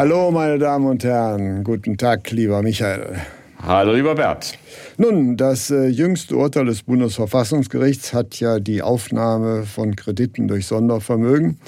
Hallo, 0.00 0.30
meine 0.30 0.58
Damen 0.58 0.86
und 0.86 1.04
Herren. 1.04 1.62
Guten 1.62 1.98
Tag, 1.98 2.30
lieber 2.30 2.62
Michael. 2.62 3.18
Hallo, 3.58 3.92
lieber 3.92 4.14
Bert. 4.14 4.58
Nun, 4.96 5.36
das 5.36 5.70
äh, 5.70 5.88
jüngste 5.88 6.36
Urteil 6.36 6.64
des 6.64 6.84
Bundesverfassungsgerichts 6.84 8.14
hat 8.14 8.40
ja 8.40 8.60
die 8.60 8.80
Aufnahme 8.80 9.64
von 9.64 9.96
Krediten 9.96 10.48
durch 10.48 10.64
Sondervermögen 10.64 11.58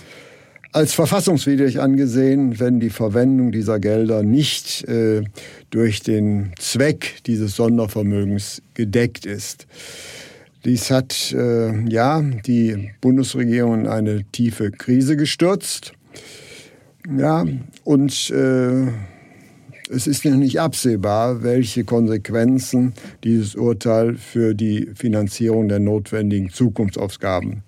als 0.73 0.95
verfassungswidrig 0.95 1.79
angesehen, 1.83 2.59
wenn 2.59 2.81
die 2.81 2.89
Verwendung 2.89 3.53
dieser 3.53 3.79
Gelder 3.79 4.23
nicht 4.23 4.83
äh, 4.89 5.25
durch 5.69 6.01
den 6.01 6.55
Zweck 6.59 7.17
dieses 7.27 7.55
Sondervermögens 7.57 8.63
gedeckt 8.73 9.27
ist. 9.27 9.67
Dies 10.65 10.91
hat 10.91 11.35
äh, 11.35 11.87
ja 11.87 12.23
die 12.23 12.93
Bundesregierung 13.03 13.81
in 13.81 13.89
eine 13.89 14.25
tiefe 14.33 14.71
Krise 14.71 15.19
gestürzt. 15.19 15.93
Ja, 17.11 17.45
und 17.85 18.31
äh, 18.31 18.87
es 19.91 20.07
ist 20.07 20.25
noch 20.25 20.37
nicht 20.37 20.61
absehbar, 20.61 21.43
welche 21.43 21.85
Konsequenzen 21.85 22.95
dieses 23.25 23.57
Urteil 23.57 24.15
für 24.15 24.55
die 24.55 24.89
Finanzierung 24.95 25.69
der 25.69 25.81
notwendigen 25.81 26.51
Zukunftsausgaben 26.51 27.63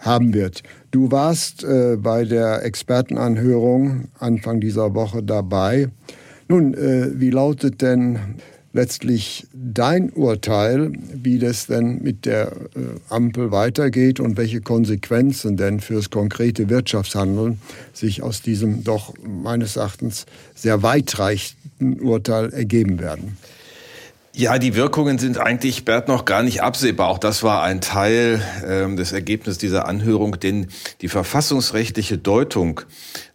haben 0.00 0.34
wird. 0.34 0.62
Du 0.90 1.10
warst 1.10 1.64
äh, 1.64 1.96
bei 1.96 2.24
der 2.24 2.64
Expertenanhörung 2.64 4.08
Anfang 4.18 4.60
dieser 4.60 4.94
Woche 4.94 5.22
dabei. 5.22 5.88
Nun, 6.48 6.74
äh, 6.74 7.08
wie 7.14 7.30
lautet 7.30 7.80
denn 7.82 8.18
letztlich 8.76 9.46
dein 9.54 10.10
Urteil, 10.10 10.92
wie 11.14 11.38
das 11.38 11.66
denn 11.66 12.02
mit 12.02 12.26
der 12.26 12.52
äh, 12.52 12.80
Ampel 13.08 13.50
weitergeht 13.50 14.20
und 14.20 14.36
welche 14.36 14.60
Konsequenzen 14.60 15.56
denn 15.56 15.80
fürs 15.80 16.10
konkrete 16.10 16.68
Wirtschaftshandeln 16.68 17.58
sich 17.94 18.22
aus 18.22 18.42
diesem 18.42 18.84
doch 18.84 19.14
meines 19.24 19.76
Erachtens 19.76 20.26
sehr 20.54 20.82
weitreichenden 20.82 22.00
Urteil 22.02 22.52
ergeben 22.52 23.00
werden. 23.00 23.38
Ja, 24.38 24.58
die 24.58 24.74
Wirkungen 24.74 25.16
sind 25.16 25.38
eigentlich, 25.38 25.86
Bert, 25.86 26.08
noch 26.08 26.26
gar 26.26 26.42
nicht 26.42 26.62
absehbar. 26.62 27.08
Auch 27.08 27.16
das 27.16 27.42
war 27.42 27.62
ein 27.62 27.80
Teil 27.80 28.42
ähm, 28.68 28.98
des 28.98 29.12
Ergebnisses 29.12 29.56
dieser 29.56 29.88
Anhörung, 29.88 30.38
denn 30.38 30.66
die 31.00 31.08
verfassungsrechtliche 31.08 32.18
Deutung, 32.18 32.82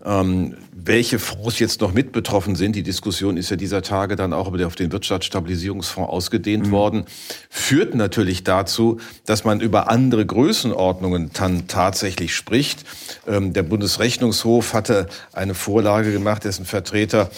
ähm, 0.05 0.57
welche 0.85 1.19
Fonds 1.19 1.59
jetzt 1.59 1.81
noch 1.81 1.93
mit 1.93 2.11
betroffen 2.11 2.55
sind, 2.55 2.75
die 2.75 2.83
Diskussion 2.83 3.37
ist 3.37 3.49
ja 3.49 3.55
dieser 3.55 3.81
Tage 3.81 4.15
dann 4.15 4.33
auch 4.33 4.51
auf 4.51 4.75
den 4.75 4.91
Wirtschaftsstabilisierungsfonds 4.91 6.09
ausgedehnt 6.09 6.67
mhm. 6.67 6.71
worden, 6.71 7.05
führt 7.49 7.95
natürlich 7.95 8.43
dazu, 8.43 8.99
dass 9.25 9.43
man 9.43 9.61
über 9.61 9.89
andere 9.89 10.25
Größenordnungen 10.25 11.31
dann 11.33 11.67
tatsächlich 11.67 12.35
spricht. 12.35 12.83
Ähm, 13.27 13.53
der 13.53 13.63
Bundesrechnungshof 13.63 14.73
hatte 14.73 15.07
eine 15.33 15.53
Vorlage 15.53 16.11
gemacht, 16.11 16.43
dessen 16.43 16.65
Vertreter, 16.65 17.29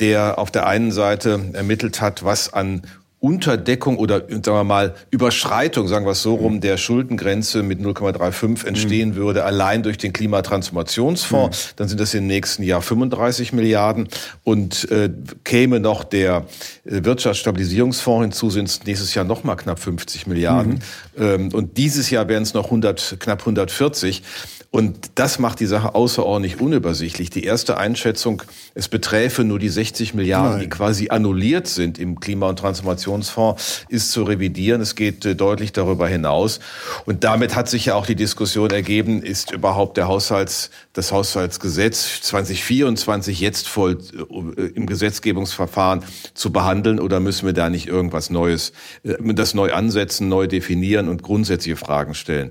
der 0.00 0.38
auf 0.38 0.50
der 0.50 0.66
einen 0.66 0.92
Seite 0.92 1.50
ermittelt 1.52 2.00
hat, 2.00 2.24
was 2.24 2.52
an 2.52 2.82
Unterdeckung 3.26 3.98
oder 3.98 4.20
sagen 4.20 4.44
wir 4.44 4.62
mal 4.62 4.94
Überschreitung, 5.10 5.88
sagen 5.88 6.06
wir 6.06 6.12
es 6.12 6.22
so 6.22 6.36
rum, 6.36 6.60
der 6.60 6.76
Schuldengrenze 6.76 7.64
mit 7.64 7.80
0,35 7.80 8.64
entstehen 8.64 9.10
mhm. 9.10 9.14
würde, 9.16 9.42
allein 9.42 9.82
durch 9.82 9.98
den 9.98 10.12
Klimatransformationsfonds, 10.12 11.66
mhm. 11.66 11.72
dann 11.74 11.88
sind 11.88 12.00
das 12.00 12.14
im 12.14 12.28
nächsten 12.28 12.62
Jahr 12.62 12.82
35 12.82 13.52
Milliarden 13.52 14.06
und 14.44 14.88
äh, 14.92 15.10
käme 15.42 15.80
noch 15.80 16.04
der 16.04 16.46
äh, 16.84 17.02
Wirtschaftsstabilisierungsfonds 17.02 18.22
hinzu, 18.22 18.50
sind 18.50 18.68
es 18.68 18.84
nächstes 18.84 19.12
Jahr 19.14 19.24
noch 19.24 19.42
mal 19.42 19.56
knapp 19.56 19.80
50 19.80 20.28
Milliarden 20.28 20.80
mhm. 21.16 21.22
ähm, 21.22 21.48
und 21.52 21.78
dieses 21.78 22.10
Jahr 22.10 22.28
wären 22.28 22.44
es 22.44 22.54
noch 22.54 22.66
100, 22.66 23.16
knapp 23.18 23.40
140. 23.40 24.22
Und 24.76 25.12
das 25.14 25.38
macht 25.38 25.60
die 25.60 25.66
Sache 25.66 25.94
außerordentlich 25.94 26.60
unübersichtlich. 26.60 27.30
Die 27.30 27.44
erste 27.44 27.78
Einschätzung, 27.78 28.42
es 28.74 28.88
beträfe 28.88 29.42
nur 29.42 29.58
die 29.58 29.70
60 29.70 30.12
Milliarden, 30.12 30.50
Nein. 30.50 30.60
die 30.60 30.68
quasi 30.68 31.08
annulliert 31.08 31.66
sind 31.66 31.98
im 31.98 32.20
Klima- 32.20 32.50
und 32.50 32.58
Transformationsfonds, 32.58 33.86
ist 33.88 34.12
zu 34.12 34.24
revidieren. 34.24 34.82
Es 34.82 34.94
geht 34.94 35.24
äh, 35.24 35.34
deutlich 35.34 35.72
darüber 35.72 36.06
hinaus. 36.06 36.60
Und 37.06 37.24
damit 37.24 37.54
hat 37.56 37.70
sich 37.70 37.86
ja 37.86 37.94
auch 37.94 38.04
die 38.04 38.16
Diskussion 38.16 38.68
ergeben, 38.68 39.22
ist 39.22 39.50
überhaupt 39.50 39.96
der 39.96 40.08
Haushalts, 40.08 40.70
das 40.92 41.10
Haushaltsgesetz 41.10 42.20
2024 42.20 43.40
jetzt 43.40 43.68
voll 43.68 43.96
äh, 44.58 44.62
im 44.74 44.84
Gesetzgebungsverfahren 44.84 46.04
zu 46.34 46.52
behandeln 46.52 47.00
oder 47.00 47.18
müssen 47.18 47.46
wir 47.46 47.54
da 47.54 47.70
nicht 47.70 47.86
irgendwas 47.86 48.28
Neues, 48.28 48.74
äh, 49.04 49.14
das 49.32 49.54
neu 49.54 49.72
ansetzen, 49.72 50.28
neu 50.28 50.46
definieren 50.46 51.08
und 51.08 51.22
grundsätzliche 51.22 51.78
Fragen 51.78 52.12
stellen? 52.12 52.50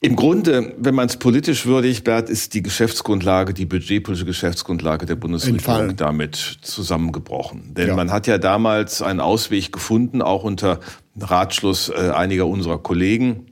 Im 0.00 0.14
Grunde, 0.14 0.74
wenn 0.78 0.94
man 0.94 1.08
es 1.08 1.16
politisch 1.16 1.66
würdigt, 1.66 2.04
Bert, 2.04 2.30
ist 2.30 2.54
die 2.54 2.62
Geschäftsgrundlage, 2.62 3.52
die 3.52 3.66
budgetpolitische 3.66 4.26
Geschäftsgrundlage 4.26 5.06
der 5.06 5.16
Bundesregierung 5.16 5.58
Entfallen. 5.58 5.96
damit 5.96 6.36
zusammengebrochen. 6.62 7.74
Denn 7.74 7.88
ja. 7.88 7.96
man 7.96 8.12
hat 8.12 8.28
ja 8.28 8.38
damals 8.38 9.02
einen 9.02 9.18
Ausweg 9.18 9.72
gefunden, 9.72 10.22
auch 10.22 10.44
unter 10.44 10.78
Ratschluss 11.18 11.88
äh, 11.88 12.10
einiger 12.10 12.46
unserer 12.46 12.78
Kollegen, 12.78 13.46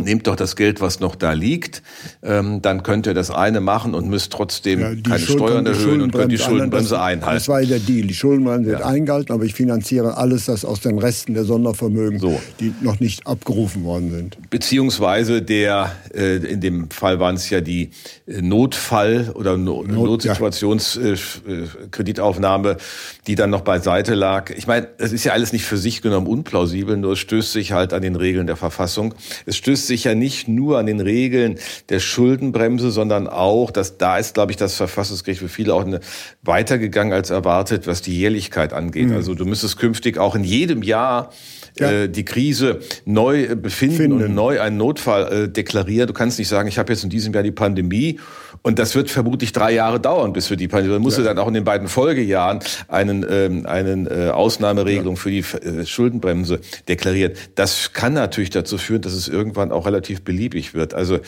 nehmt 0.00 0.26
doch 0.26 0.36
das 0.36 0.56
Geld, 0.56 0.80
was 0.80 1.00
noch 1.00 1.14
da 1.14 1.32
liegt, 1.32 1.82
ähm, 2.22 2.62
dann 2.62 2.82
könnt 2.82 3.06
ihr 3.06 3.12
das 3.14 3.30
eine 3.30 3.60
machen 3.60 3.94
und 3.94 4.08
müsst 4.08 4.32
trotzdem 4.32 4.80
ja, 4.80 4.94
keine 4.94 5.18
Schuld 5.18 5.38
Steuern 5.38 5.66
erhöhen 5.66 6.00
und 6.02 6.12
könnt 6.12 6.32
die 6.32 6.38
Schuldenbremse 6.38 6.90
das, 6.90 7.00
einhalten. 7.00 7.36
Das 7.36 7.48
war 7.48 7.60
ja 7.60 7.68
der 7.68 7.78
Deal. 7.80 8.06
Die 8.06 8.14
Schuldenbremse 8.14 8.70
wird 8.70 8.82
eingehalten, 8.82 9.32
aber 9.32 9.44
ich 9.44 9.54
finanziere 9.54 10.16
alles 10.16 10.46
das 10.46 10.64
aus 10.64 10.80
den 10.80 10.98
Resten 10.98 11.34
der 11.34 11.44
Sondervermögen, 11.44 12.18
so. 12.18 12.40
die 12.60 12.72
noch 12.80 13.00
nicht 13.00 13.26
abgerufen 13.26 13.84
worden 13.84 14.10
sind. 14.10 14.38
Beziehungsweise 14.50 15.42
der, 15.42 15.92
äh, 16.14 16.36
in 16.36 16.60
dem 16.60 16.90
Fall 16.90 17.18
waren 17.20 17.36
es 17.36 17.50
ja 17.50 17.60
die 17.60 17.90
äh, 18.26 18.40
Notfall- 18.42 19.30
oder 19.34 19.56
no 19.56 19.82
Not, 19.82 20.06
Notsituationskreditaufnahme, 20.06 22.68
ja. 22.68 22.74
äh, 22.74 22.78
die 23.26 23.34
dann 23.34 23.50
noch 23.50 23.62
beiseite 23.62 24.14
lag. 24.14 24.50
Ich 24.50 24.66
meine, 24.66 24.88
es 24.98 25.12
ist 25.12 25.24
ja 25.24 25.32
alles 25.32 25.52
nicht 25.52 25.64
für 25.64 25.76
sich 25.76 26.02
genommen 26.02 26.26
unplausibel, 26.26 26.96
nur 26.96 27.12
es 27.12 27.18
stößt 27.18 27.52
sich 27.52 27.72
halt 27.72 27.92
an 27.92 28.02
den 28.02 28.16
Regeln 28.16 28.46
der 28.46 28.56
Verfassung. 28.56 29.14
Es 29.46 29.56
stößt 29.56 29.86
sich 29.88 30.04
ja 30.04 30.14
nicht 30.14 30.46
nur 30.46 30.78
an 30.78 30.86
den 30.86 31.00
Regeln 31.00 31.58
der 31.88 31.98
Schuldenbremse, 31.98 32.92
sondern 32.92 33.26
auch, 33.26 33.72
dass 33.72 33.98
da 33.98 34.18
ist, 34.18 34.34
glaube 34.34 34.52
ich, 34.52 34.56
das 34.56 34.74
Verfassungsgericht 34.76 35.40
für 35.40 35.48
viele 35.48 35.74
auch 35.74 35.84
eine, 35.84 36.00
weitergegangen 36.42 37.12
als 37.12 37.30
erwartet, 37.30 37.86
was 37.86 38.02
die 38.02 38.16
Jährlichkeit 38.16 38.72
angeht. 38.72 39.08
Mhm. 39.08 39.16
Also 39.16 39.34
du 39.34 39.44
müsstest 39.44 39.78
künftig 39.78 40.18
auch 40.18 40.36
in 40.36 40.44
jedem 40.44 40.82
Jahr 40.82 41.30
ja. 41.78 41.90
äh, 41.90 42.08
die 42.08 42.24
Krise 42.24 42.80
neu 43.04 43.56
befinden 43.56 43.96
Finden. 43.96 44.22
und 44.22 44.34
neu 44.34 44.60
einen 44.60 44.76
Notfall 44.76 45.32
äh, 45.32 45.48
deklarieren. 45.48 46.06
Du 46.06 46.12
kannst 46.12 46.38
nicht 46.38 46.48
sagen, 46.48 46.68
ich 46.68 46.78
habe 46.78 46.92
jetzt 46.92 47.04
in 47.04 47.10
diesem 47.10 47.32
Jahr 47.32 47.42
die 47.42 47.50
Pandemie 47.52 48.18
und 48.62 48.78
das 48.78 48.94
wird 48.94 49.10
vermutlich 49.10 49.52
drei 49.52 49.72
Jahre 49.72 50.00
dauern, 50.00 50.32
bis 50.32 50.50
wir 50.50 50.56
die 50.56 50.68
Pandemie. 50.68 50.94
Dann 50.94 51.02
musst 51.02 51.18
ja. 51.18 51.22
du 51.22 51.28
dann 51.28 51.38
auch 51.38 51.48
in 51.48 51.54
den 51.54 51.64
beiden 51.64 51.88
Folgejahren 51.88 52.60
einen, 52.88 53.24
ähm, 53.28 53.66
einen 53.66 54.06
äh, 54.06 54.30
Ausnahmeregelung 54.30 55.14
ja. 55.14 55.20
für 55.20 55.30
die 55.30 55.38
äh, 55.38 55.86
Schuldenbremse 55.86 56.60
deklarieren. 56.88 57.32
Das 57.54 57.92
kann 57.92 58.14
natürlich 58.14 58.50
dazu 58.50 58.78
führen, 58.78 59.02
dass 59.02 59.12
es 59.12 59.28
irgendwann 59.28 59.67
auch 59.72 59.86
relativ 59.86 60.22
beliebig 60.22 60.74
wird. 60.74 60.94
Also 60.94 61.18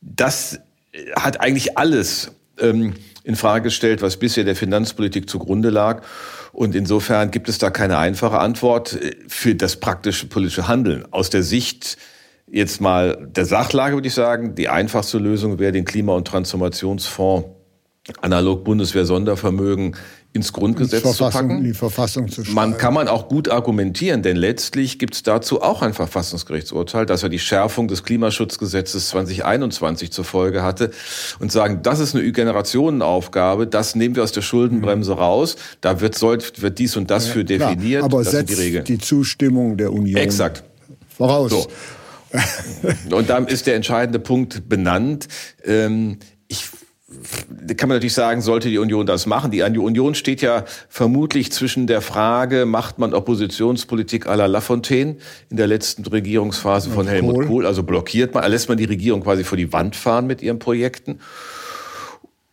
das 0.00 0.60
hat 1.16 1.40
eigentlich 1.40 1.78
alles 1.78 2.32
ähm, 2.58 2.94
in 3.22 3.36
Frage 3.36 3.64
gestellt, 3.64 4.02
was 4.02 4.16
bisher 4.16 4.44
der 4.44 4.56
Finanzpolitik 4.56 5.28
zugrunde 5.28 5.70
lag. 5.70 6.02
Und 6.52 6.74
insofern 6.74 7.30
gibt 7.30 7.48
es 7.48 7.58
da 7.58 7.70
keine 7.70 7.98
einfache 7.98 8.38
Antwort 8.38 8.98
für 9.28 9.54
das 9.54 9.76
praktische 9.76 10.26
politische 10.26 10.68
Handeln. 10.68 11.04
Aus 11.12 11.30
der 11.30 11.42
Sicht 11.42 11.96
jetzt 12.50 12.80
mal 12.80 13.28
der 13.30 13.44
Sachlage 13.44 13.94
würde 13.94 14.08
ich 14.08 14.14
sagen, 14.14 14.54
die 14.54 14.68
einfachste 14.68 15.18
Lösung 15.18 15.58
wäre, 15.58 15.72
den 15.72 15.84
Klima- 15.84 16.14
und 16.14 16.26
Transformationsfonds 16.26 17.48
analog 18.20 18.64
Bundeswehr 18.64 19.04
Sondervermögen 19.04 19.96
ins 20.32 20.52
Grundgesetz 20.52 21.16
zu 21.16 21.28
packen. 21.28 21.64
Die 21.64 21.74
Verfassung 21.74 22.28
zu 22.28 22.44
schreiben. 22.44 22.54
Man 22.54 22.78
kann 22.78 22.94
man 22.94 23.08
auch 23.08 23.28
gut 23.28 23.48
argumentieren, 23.48 24.22
denn 24.22 24.36
letztlich 24.36 24.98
gibt 25.00 25.14
es 25.14 25.22
dazu 25.24 25.60
auch 25.60 25.82
ein 25.82 25.92
Verfassungsgerichtsurteil, 25.92 27.04
das 27.04 27.22
ja 27.22 27.28
die 27.28 27.40
Schärfung 27.40 27.88
des 27.88 28.04
Klimaschutzgesetzes 28.04 29.08
2021 29.08 30.12
zur 30.12 30.24
Folge 30.24 30.62
hatte 30.62 30.92
und 31.40 31.50
sagen, 31.50 31.80
das 31.82 31.98
ist 31.98 32.14
eine 32.14 32.30
Generationenaufgabe, 32.30 33.66
das 33.66 33.96
nehmen 33.96 34.14
wir 34.14 34.22
aus 34.22 34.32
der 34.32 34.42
Schuldenbremse 34.42 35.14
raus, 35.14 35.56
da 35.80 36.00
wird, 36.00 36.16
soll, 36.16 36.38
wird 36.58 36.78
dies 36.78 36.96
und 36.96 37.10
das 37.10 37.26
ja, 37.26 37.32
für 37.32 37.44
definiert. 37.44 38.00
Klar, 38.00 38.04
aber 38.04 38.22
das 38.22 38.30
setzt 38.30 38.56
die, 38.58 38.84
die 38.84 38.98
Zustimmung 38.98 39.76
der 39.76 39.92
Union 39.92 40.20
Exakt. 40.20 40.62
voraus. 41.16 41.50
So. 41.50 41.66
und 43.16 43.28
dann 43.28 43.48
ist 43.48 43.66
der 43.66 43.74
entscheidende 43.74 44.20
Punkt 44.20 44.68
benannt. 44.68 45.26
Ähm, 45.64 46.18
ich 46.46 46.68
kann 47.76 47.88
man 47.88 47.96
natürlich 47.96 48.14
sagen, 48.14 48.40
sollte 48.40 48.68
die 48.68 48.78
Union 48.78 49.04
das 49.04 49.26
machen? 49.26 49.50
Die 49.50 49.62
Union 49.62 50.14
steht 50.14 50.42
ja 50.42 50.64
vermutlich 50.88 51.50
zwischen 51.50 51.86
der 51.86 52.02
Frage, 52.02 52.66
macht 52.66 52.98
man 52.98 53.14
Oppositionspolitik 53.14 54.26
à 54.26 54.36
la 54.36 54.46
Lafontaine 54.46 55.16
in 55.50 55.56
der 55.56 55.66
letzten 55.66 56.06
Regierungsphase 56.06 56.90
von 56.90 57.08
Helmut 57.08 57.34
Kohl. 57.34 57.46
Kohl, 57.46 57.66
also 57.66 57.82
blockiert 57.82 58.34
man, 58.34 58.48
lässt 58.50 58.68
man 58.68 58.78
die 58.78 58.84
Regierung 58.84 59.22
quasi 59.22 59.44
vor 59.44 59.58
die 59.58 59.72
Wand 59.72 59.96
fahren 59.96 60.26
mit 60.26 60.40
ihren 60.40 60.58
Projekten. 60.58 61.18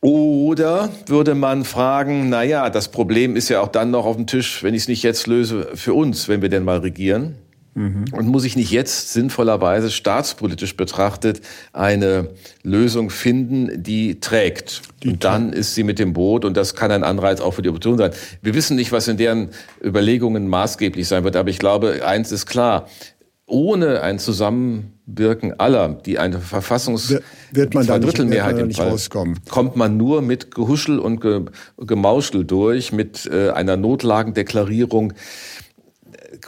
Oder 0.02 0.90
würde 1.08 1.36
man 1.36 1.64
fragen, 1.64 2.30
na 2.30 2.44
ja, 2.44 2.70
das 2.70 2.90
Problem 2.90 3.36
ist 3.36 3.50
ja 3.50 3.62
auch 3.62 3.68
dann 3.68 3.92
noch 3.92 4.06
auf 4.06 4.16
dem 4.16 4.28
Tisch, 4.28 4.64
wenn 4.64 4.74
ich 4.74 4.84
es 4.84 4.88
nicht 4.88 5.04
jetzt 5.04 5.28
löse, 5.28 5.70
für 5.76 5.94
uns, 5.94 6.28
wenn 6.28 6.42
wir 6.42 6.50
denn 6.50 6.64
mal 6.64 6.80
regieren. 6.80 7.36
Mhm. 7.78 8.06
Und 8.12 8.28
muss 8.28 8.44
ich 8.44 8.56
nicht 8.56 8.72
jetzt 8.72 9.14
sinnvollerweise 9.14 9.92
staatspolitisch 9.92 10.76
betrachtet 10.76 11.42
eine 11.74 12.30
Lösung 12.64 13.12
finden, 13.12 13.84
die 13.84 14.20
trägt? 14.20 14.82
Die 15.04 15.10
und 15.10 15.24
dann 15.24 15.54
ist 15.54 15.76
sie 15.76 15.84
mit 15.84 16.00
dem 16.00 16.14
Boot 16.14 16.44
und 16.44 16.58
das 16.58 16.74
kann 16.74 16.90
ein 16.90 17.04
Anreiz 17.04 17.40
auch 17.40 17.54
für 17.54 17.62
die 17.62 17.70
Opposition 17.70 18.00
sein. 18.00 18.12
Wir 18.42 18.56
wissen 18.56 18.76
nicht, 18.78 18.92
was 18.92 19.08
in 19.08 19.18
deren 19.18 19.50
Überlegungen 19.84 20.48
maßgeblich 20.48 21.08
sein 21.08 21.24
wird, 21.24 21.36
aber 21.36 21.52
ich 21.52 21.60
glaube, 21.60 22.04
eins 22.04 22.32
ist 22.32 22.48
klar. 22.48 22.88
Ohne 23.50 24.02
ein 24.02 24.18
Zusammenwirken 24.18 25.58
aller, 25.58 25.90
die 26.06 26.18
eine 26.18 26.40
Verfassungs 26.40 27.16
wird 27.52 27.74
man 27.76 27.86
zwei 27.86 28.00
Drittel 28.00 28.26
Mehrheit 28.26 28.58
im 28.58 28.72
Fall 28.72 28.90
rauskommen. 28.90 29.40
kommt 29.50 29.78
man 29.78 29.96
nur 29.96 30.22
mit 30.22 30.54
Gehuschel 30.54 31.00
und 31.00 31.24
Gemauschel 31.78 32.44
durch, 32.44 32.92
mit 32.92 33.30
äh, 33.32 33.52
einer 33.52 33.78
Notlagendeklarierung 33.78 35.14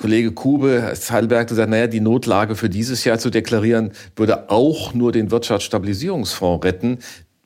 Kollege 0.01 0.31
Kube 0.31 0.89
aus 0.91 1.11
Heidelberg 1.11 1.47
gesagt, 1.47 1.69
naja, 1.69 1.87
die 1.87 1.99
Notlage 1.99 2.55
für 2.55 2.69
dieses 2.69 3.03
Jahr 3.03 3.19
zu 3.19 3.29
deklarieren, 3.29 3.91
würde 4.15 4.49
auch 4.49 4.93
nur 4.93 5.11
den 5.11 5.29
Wirtschaftsstabilisierungsfonds 5.29 6.65
retten. 6.65 6.99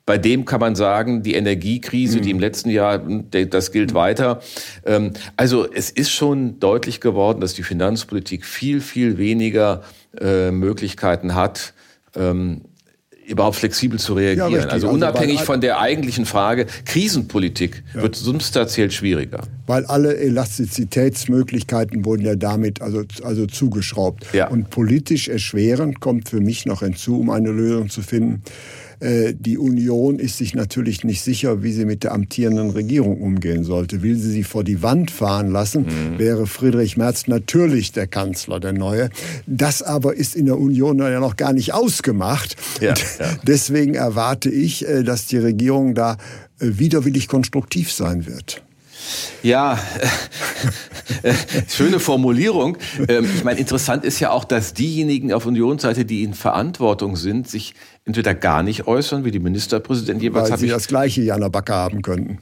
Bei 0.06 0.18
dem 0.18 0.44
kann 0.44 0.60
man 0.60 0.76
sagen, 0.76 1.22
die 1.22 1.34
Energiekrise, 1.34 2.20
die 2.20 2.30
im 2.30 2.36
mhm. 2.36 2.42
letzten 2.42 2.70
Jahr, 2.70 2.98
das 2.98 3.72
gilt 3.72 3.94
weiter. 3.94 4.40
Ähm, 4.84 5.14
also 5.36 5.66
es 5.70 5.90
ist 5.90 6.10
schon 6.10 6.60
deutlich 6.60 7.00
geworden, 7.00 7.40
dass 7.40 7.54
die 7.54 7.62
Finanzpolitik 7.62 8.44
viel, 8.44 8.80
viel 8.80 9.18
weniger 9.18 9.82
äh, 10.20 10.50
Möglichkeiten 10.50 11.34
hat, 11.34 11.72
ähm, 12.14 12.60
überhaupt 13.26 13.56
flexibel 13.56 13.98
zu 13.98 14.14
reagieren. 14.14 14.52
Ja, 14.52 14.58
also, 14.58 14.68
also 14.70 14.88
unabhängig 14.90 15.42
von 15.42 15.60
der 15.60 15.80
eigentlichen 15.80 16.26
Frage, 16.26 16.66
Krisenpolitik 16.84 17.82
ja. 17.94 18.02
wird 18.02 18.16
substanziell 18.16 18.90
schwieriger. 18.90 19.40
Weil 19.66 19.86
alle 19.86 20.16
Elastizitätsmöglichkeiten 20.16 22.04
wurden 22.04 22.24
ja 22.24 22.36
damit 22.36 22.82
also, 22.82 23.04
also 23.22 23.46
zugeschraubt. 23.46 24.26
Ja. 24.32 24.48
Und 24.48 24.70
politisch 24.70 25.28
erschwerend 25.28 26.00
kommt 26.00 26.28
für 26.28 26.40
mich 26.40 26.66
noch 26.66 26.80
hinzu, 26.80 27.20
um 27.20 27.30
eine 27.30 27.50
Lösung 27.50 27.88
zu 27.88 28.02
finden, 28.02 28.42
die 29.00 29.58
Union 29.58 30.18
ist 30.18 30.38
sich 30.38 30.54
natürlich 30.54 31.04
nicht 31.04 31.22
sicher, 31.22 31.62
wie 31.62 31.72
sie 31.72 31.84
mit 31.84 32.04
der 32.04 32.12
amtierenden 32.12 32.70
Regierung 32.70 33.20
umgehen 33.20 33.64
sollte. 33.64 34.02
Will 34.02 34.16
sie 34.16 34.30
sie 34.30 34.44
vor 34.44 34.64
die 34.64 34.82
Wand 34.82 35.10
fahren 35.10 35.50
lassen, 35.50 35.86
mhm. 35.86 36.18
wäre 36.18 36.46
Friedrich 36.46 36.96
Merz 36.96 37.26
natürlich 37.26 37.92
der 37.92 38.06
Kanzler, 38.06 38.60
der 38.60 38.72
Neue. 38.72 39.10
Das 39.46 39.82
aber 39.82 40.14
ist 40.14 40.36
in 40.36 40.46
der 40.46 40.58
Union 40.58 40.98
ja 40.98 41.20
noch 41.20 41.36
gar 41.36 41.52
nicht 41.52 41.74
ausgemacht. 41.74 42.56
Ja, 42.80 42.94
ja. 43.18 43.36
Deswegen 43.42 43.94
erwarte 43.94 44.50
ich, 44.50 44.86
äh, 44.86 45.02
dass 45.02 45.26
die 45.26 45.38
Regierung 45.38 45.94
da 45.94 46.16
äh, 46.58 46.78
widerwillig 46.78 47.28
konstruktiv 47.28 47.92
sein 47.92 48.26
wird. 48.26 48.62
Ja, 49.42 49.78
schöne 51.68 52.00
Formulierung. 52.00 52.78
Ähm, 53.08 53.28
ich 53.34 53.44
meine, 53.44 53.60
interessant 53.60 54.04
ist 54.04 54.20
ja 54.20 54.30
auch, 54.30 54.44
dass 54.44 54.74
diejenigen 54.74 55.32
auf 55.32 55.46
Unionsseite, 55.46 56.04
die 56.04 56.22
in 56.22 56.34
Verantwortung 56.34 57.16
sind, 57.16 57.48
sich 57.48 57.74
entweder 58.06 58.34
gar 58.34 58.62
nicht 58.62 58.86
äußern, 58.86 59.24
wie 59.24 59.30
die 59.30 59.38
Ministerpräsidenten 59.38 60.22
jeweils. 60.22 60.50
Weil 60.50 60.58
sie 60.58 60.68
das 60.68 60.88
gleiche 60.88 61.22
Jana 61.22 61.48
Backe 61.48 61.72
haben 61.72 62.02
könnten. 62.02 62.38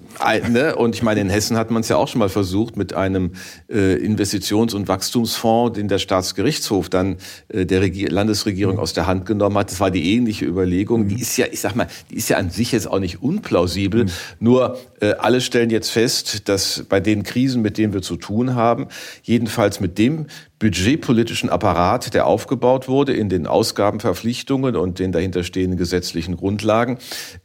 Ne? 0.50 0.74
Und 0.74 0.96
ich 0.96 1.04
meine, 1.04 1.20
in 1.20 1.30
Hessen 1.30 1.56
hat 1.56 1.70
man 1.70 1.82
es 1.82 1.88
ja 1.88 1.96
auch 1.96 2.08
schon 2.08 2.18
mal 2.18 2.28
versucht 2.28 2.76
mit 2.76 2.94
einem 2.94 3.32
äh, 3.68 3.94
Investitions- 3.94 4.74
und 4.74 4.88
Wachstumsfonds, 4.88 5.78
den 5.78 5.86
der 5.86 5.98
Staatsgerichtshof 5.98 6.88
dann 6.88 7.16
äh, 7.48 7.64
der 7.64 7.80
Regier 7.80 8.10
Landesregierung 8.10 8.80
aus 8.80 8.92
der 8.92 9.06
Hand 9.06 9.24
genommen 9.24 9.56
hat. 9.56 9.70
Das 9.70 9.78
war 9.78 9.92
die 9.92 10.14
ähnliche 10.14 10.46
Überlegung. 10.46 11.04
Mhm. 11.04 11.08
Die 11.08 11.20
ist 11.20 11.36
ja, 11.36 11.46
ich 11.50 11.60
sag 11.60 11.76
mal, 11.76 11.86
die 12.10 12.16
ist 12.16 12.28
ja 12.28 12.38
an 12.38 12.50
sich 12.50 12.72
jetzt 12.72 12.88
auch 12.88 12.98
nicht 12.98 13.22
unplausibel. 13.22 14.06
Mhm. 14.06 14.10
Nur 14.40 14.78
äh, 15.00 15.12
alle 15.12 15.40
stellen 15.40 15.70
jetzt 15.70 15.90
fest, 15.90 16.48
dass 16.52 16.84
bei 16.88 17.00
den 17.00 17.22
Krisen, 17.22 17.62
mit 17.62 17.78
denen 17.78 17.92
wir 17.92 18.02
zu 18.02 18.16
tun 18.16 18.54
haben, 18.54 18.88
jedenfalls 19.22 19.80
mit 19.80 19.98
dem 19.98 20.26
budgetpolitischen 20.58 21.50
Apparat, 21.50 22.14
der 22.14 22.26
aufgebaut 22.26 22.88
wurde 22.88 23.14
in 23.14 23.28
den 23.28 23.46
Ausgabenverpflichtungen 23.46 24.76
und 24.76 24.98
den 24.98 25.12
dahinterstehenden 25.12 25.78
gesetzlichen 25.78 26.36
Grundlagen, 26.36 26.98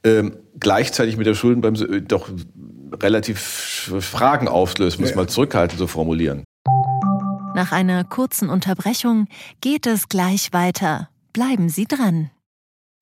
ähm, 0.04 0.38
gleichzeitig 0.60 1.18
mit 1.18 1.26
der 1.26 1.34
Schuldenbremse 1.34 1.86
äh, 1.86 2.02
doch 2.02 2.30
relativ 3.02 3.40
Fragen 4.00 4.48
auflöst, 4.48 5.00
muss 5.00 5.12
ja. 5.12 5.16
mal 5.16 5.28
zurückhaltend 5.28 5.80
so 5.80 5.88
formulieren. 5.88 6.44
Nach 7.56 7.72
einer 7.72 8.04
kurzen 8.04 8.50
Unterbrechung 8.50 9.28
geht 9.62 9.88
es 9.88 10.10
gleich 10.10 10.54
weiter. 10.54 11.10
Bleiben 11.34 11.70
Sie 11.70 11.86
dran. 11.86 12.30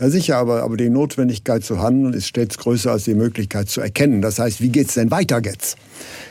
Ja, 0.00 0.08
sicher, 0.08 0.38
aber, 0.38 0.62
aber 0.62 0.78
die 0.78 0.88
Notwendigkeit 0.88 1.62
zu 1.62 1.80
handeln 1.82 2.14
ist 2.14 2.26
stets 2.26 2.56
größer 2.56 2.90
als 2.90 3.04
die 3.04 3.14
Möglichkeit 3.14 3.68
zu 3.68 3.82
erkennen. 3.82 4.22
Das 4.22 4.38
heißt, 4.38 4.62
wie 4.62 4.70
geht's 4.70 4.94
denn 4.94 5.10
weiter 5.10 5.42
jetzt? 5.44 5.76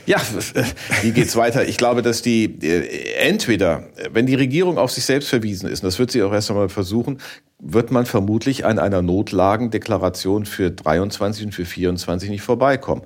Ja, 0.07 0.19
wie 1.03 1.11
geht's 1.11 1.35
weiter? 1.35 1.67
Ich 1.67 1.77
glaube, 1.77 2.01
dass 2.01 2.23
die 2.23 2.45
äh, 2.63 3.13
entweder, 3.19 3.83
wenn 4.11 4.25
die 4.25 4.33
Regierung 4.33 4.79
auf 4.79 4.91
sich 4.91 5.05
selbst 5.05 5.29
verwiesen 5.29 5.69
ist, 5.69 5.83
und 5.83 5.87
das 5.87 5.99
wird 5.99 6.09
sie 6.09 6.23
auch 6.23 6.33
erst 6.33 6.49
einmal 6.49 6.69
versuchen, 6.69 7.19
wird 7.61 7.91
man 7.91 8.05
vermutlich 8.05 8.65
an 8.65 8.79
einer 8.79 9.01
Notlagendeklaration 9.01 10.45
für 10.45 10.71
23 10.71 11.47
und 11.47 11.51
für 11.51 11.65
24 11.65 12.29
nicht 12.29 12.41
vorbeikommen. 12.41 13.03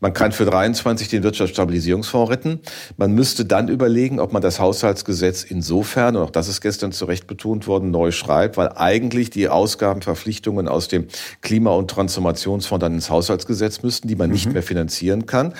Man 0.00 0.12
kann 0.12 0.32
für 0.32 0.44
23 0.44 1.06
den 1.06 1.22
Wirtschaftsstabilisierungsfonds 1.22 2.28
retten. 2.28 2.60
Man 2.96 3.12
müsste 3.12 3.44
dann 3.44 3.68
überlegen, 3.68 4.18
ob 4.18 4.32
man 4.32 4.42
das 4.42 4.58
Haushaltsgesetz 4.58 5.44
insofern, 5.44 6.16
und 6.16 6.22
auch 6.24 6.30
das 6.30 6.48
ist 6.48 6.60
gestern 6.60 6.90
zu 6.90 7.04
Recht 7.04 7.28
betont 7.28 7.68
worden, 7.68 7.92
neu 7.92 8.10
schreibt, 8.10 8.56
weil 8.56 8.72
eigentlich 8.74 9.30
die 9.30 9.48
Ausgabenverpflichtungen 9.48 10.66
aus 10.66 10.88
dem 10.88 11.06
Klima- 11.40 11.74
und 11.74 11.88
Transformationsfonds 11.88 12.80
dann 12.80 12.94
ins 12.94 13.08
Haushaltsgesetz 13.08 13.84
müssten, 13.84 14.08
die 14.08 14.16
man 14.16 14.26
mhm. 14.26 14.34
nicht 14.34 14.52
mehr 14.52 14.64
finanzieren 14.64 15.26
kann. 15.26 15.54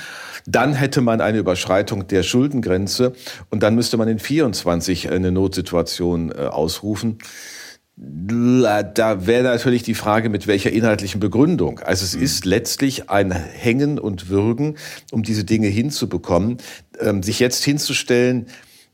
Dann 0.44 0.74
hätte 0.74 1.00
man 1.00 1.20
eine 1.20 1.38
Überschreitung 1.38 2.08
der 2.08 2.24
Schuldengrenze 2.24 3.12
und 3.50 3.62
dann 3.62 3.76
müsste 3.76 3.96
man 3.96 4.08
in 4.08 4.18
24 4.18 5.12
eine 5.12 5.30
Notsituation 5.30 6.32
äh, 6.32 6.46
ausrufen. 6.46 7.18
Da 7.94 9.26
wäre 9.26 9.42
natürlich 9.42 9.82
die 9.82 9.94
Frage, 9.94 10.30
mit 10.30 10.46
welcher 10.46 10.72
inhaltlichen 10.72 11.20
Begründung. 11.20 11.78
Also 11.80 12.04
es 12.04 12.16
mhm. 12.16 12.22
ist 12.22 12.46
letztlich 12.46 13.10
ein 13.10 13.32
Hängen 13.32 13.98
und 13.98 14.30
Würgen, 14.30 14.76
um 15.10 15.22
diese 15.22 15.44
Dinge 15.44 15.68
hinzubekommen. 15.68 16.56
Ähm, 17.00 17.22
sich 17.22 17.38
jetzt 17.38 17.62
hinzustellen, 17.64 18.46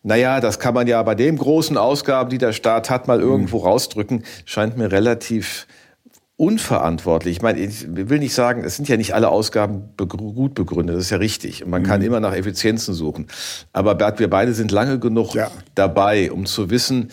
naja, 0.03 0.41
das 0.41 0.59
kann 0.59 0.75
man 0.75 0.87
ja 0.87 1.03
bei 1.03 1.15
den 1.15 1.37
großen 1.37 1.77
Ausgaben, 1.77 2.31
die 2.31 2.39
der 2.39 2.53
Staat 2.53 2.91
hat, 2.91 3.09
mal 3.09 3.21
irgendwo 3.21 3.59
mhm. 3.59 3.65
rausdrücken, 3.65 4.25
scheint 4.45 4.77
mir 4.77 4.91
relativ 4.91 5.67
unverantwortlich. 6.37 7.37
Ich 7.37 7.43
meine, 7.43 7.59
ich 7.59 7.85
will 7.89 8.21
nicht 8.21 8.33
sagen, 8.33 8.63
es 8.65 8.77
sind 8.77 8.89
ja 8.89 8.97
nicht 8.97 9.13
alle 9.13 9.29
Ausgaben 9.29 9.91
gut 9.97 10.55
begründet, 10.55 10.97
das 10.97 11.05
ist 11.05 11.11
ja 11.11 11.17
richtig. 11.17 11.65
Und 11.65 11.71
man 11.71 11.83
kann 11.83 12.01
mhm. 12.01 12.07
immer 12.07 12.21
nach 12.21 12.33
Effizienzen 12.33 12.95
suchen. 12.95 13.27
Aber 13.73 13.97
Bert, 13.97 14.21
wir 14.21 14.31
beide 14.31 14.55
sind 14.55 14.71
lange 14.71 15.01
genug 15.01 15.35
ja. 15.35 15.51
dabei, 15.75 16.31
um 16.31 16.47
zu 16.47 16.71
wissen, 16.71 17.11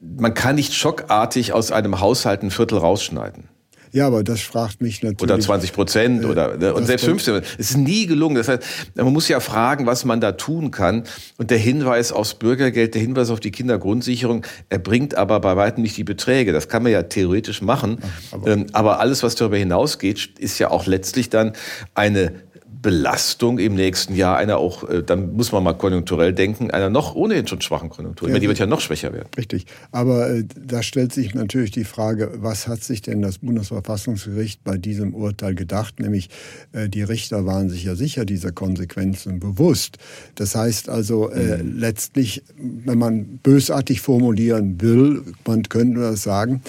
man 0.00 0.34
kann 0.34 0.56
nicht 0.56 0.74
schockartig 0.74 1.52
aus 1.52 1.72
einem 1.72 2.00
Haushalt 2.00 2.42
ein 2.42 2.50
Viertel 2.50 2.78
rausschneiden. 2.78 3.48
Ja, 3.92 4.06
aber 4.08 4.22
das 4.22 4.42
fragt 4.42 4.82
mich 4.82 5.02
natürlich. 5.02 5.22
Oder 5.22 5.40
20 5.40 5.72
Prozent 5.72 6.22
äh, 6.22 6.26
oder 6.26 6.56
ne, 6.58 6.74
und 6.74 6.84
selbst 6.86 7.06
15. 7.06 7.36
Es 7.56 7.70
ist 7.70 7.76
nie 7.78 8.06
gelungen. 8.06 8.34
Das 8.36 8.46
heißt, 8.46 8.62
man 8.94 9.10
muss 9.10 9.26
ja 9.28 9.40
fragen, 9.40 9.86
was 9.86 10.04
man 10.04 10.20
da 10.20 10.32
tun 10.32 10.70
kann. 10.70 11.04
Und 11.38 11.50
der 11.50 11.56
Hinweis 11.56 12.12
aufs 12.12 12.34
Bürgergeld, 12.34 12.94
der 12.94 13.00
Hinweis 13.00 13.30
auf 13.30 13.40
die 13.40 13.50
Kindergrundsicherung, 13.50 14.44
er 14.68 14.80
bringt 14.80 15.14
aber 15.14 15.40
bei 15.40 15.56
weitem 15.56 15.82
nicht 15.82 15.96
die 15.96 16.04
Beträge. 16.04 16.52
Das 16.52 16.68
kann 16.68 16.82
man 16.82 16.92
ja 16.92 17.04
theoretisch 17.04 17.62
machen. 17.62 17.98
Aber, 18.32 18.48
ähm, 18.48 18.66
aber 18.72 19.00
alles, 19.00 19.22
was 19.22 19.34
darüber 19.34 19.56
hinausgeht, 19.56 20.38
ist 20.38 20.58
ja 20.58 20.70
auch 20.70 20.86
letztlich 20.86 21.30
dann 21.30 21.52
eine 21.94 22.34
Belastung 22.82 23.58
im 23.58 23.74
nächsten 23.74 24.14
Jahr 24.14 24.36
einer 24.36 24.58
auch, 24.58 24.88
äh, 24.88 25.02
dann 25.02 25.34
muss 25.34 25.52
man 25.52 25.62
mal 25.62 25.74
konjunkturell 25.74 26.32
denken, 26.32 26.70
einer 26.70 26.90
noch 26.90 27.14
ohnehin 27.14 27.46
schon 27.46 27.60
schwachen 27.60 27.90
Konjunktur. 27.90 28.28
Ja, 28.28 28.38
die 28.38 28.48
wird 28.48 28.58
ja 28.58 28.66
noch 28.66 28.80
schwächer 28.80 29.12
werden. 29.12 29.28
Richtig. 29.36 29.66
Aber 29.92 30.30
äh, 30.30 30.44
da 30.56 30.82
stellt 30.82 31.12
sich 31.12 31.34
natürlich 31.34 31.70
die 31.70 31.84
Frage, 31.84 32.32
was 32.36 32.68
hat 32.68 32.82
sich 32.82 33.02
denn 33.02 33.22
das 33.22 33.38
Bundesverfassungsgericht 33.38 34.62
bei 34.64 34.76
diesem 34.76 35.14
Urteil 35.14 35.54
gedacht? 35.54 36.00
Nämlich, 36.00 36.28
äh, 36.72 36.88
die 36.88 37.02
Richter 37.02 37.46
waren 37.46 37.68
sich 37.68 37.84
ja 37.84 37.94
sicher 37.94 38.24
dieser 38.24 38.52
Konsequenzen 38.52 39.40
bewusst. 39.40 39.98
Das 40.34 40.54
heißt 40.54 40.88
also, 40.88 41.30
äh, 41.30 41.62
mhm. 41.62 41.78
letztlich, 41.78 42.42
wenn 42.56 42.98
man 42.98 43.38
bösartig 43.42 44.00
formulieren 44.00 44.80
will, 44.80 45.22
man 45.46 45.62
könnte 45.64 46.00
das 46.00 46.22
sagen, 46.22 46.62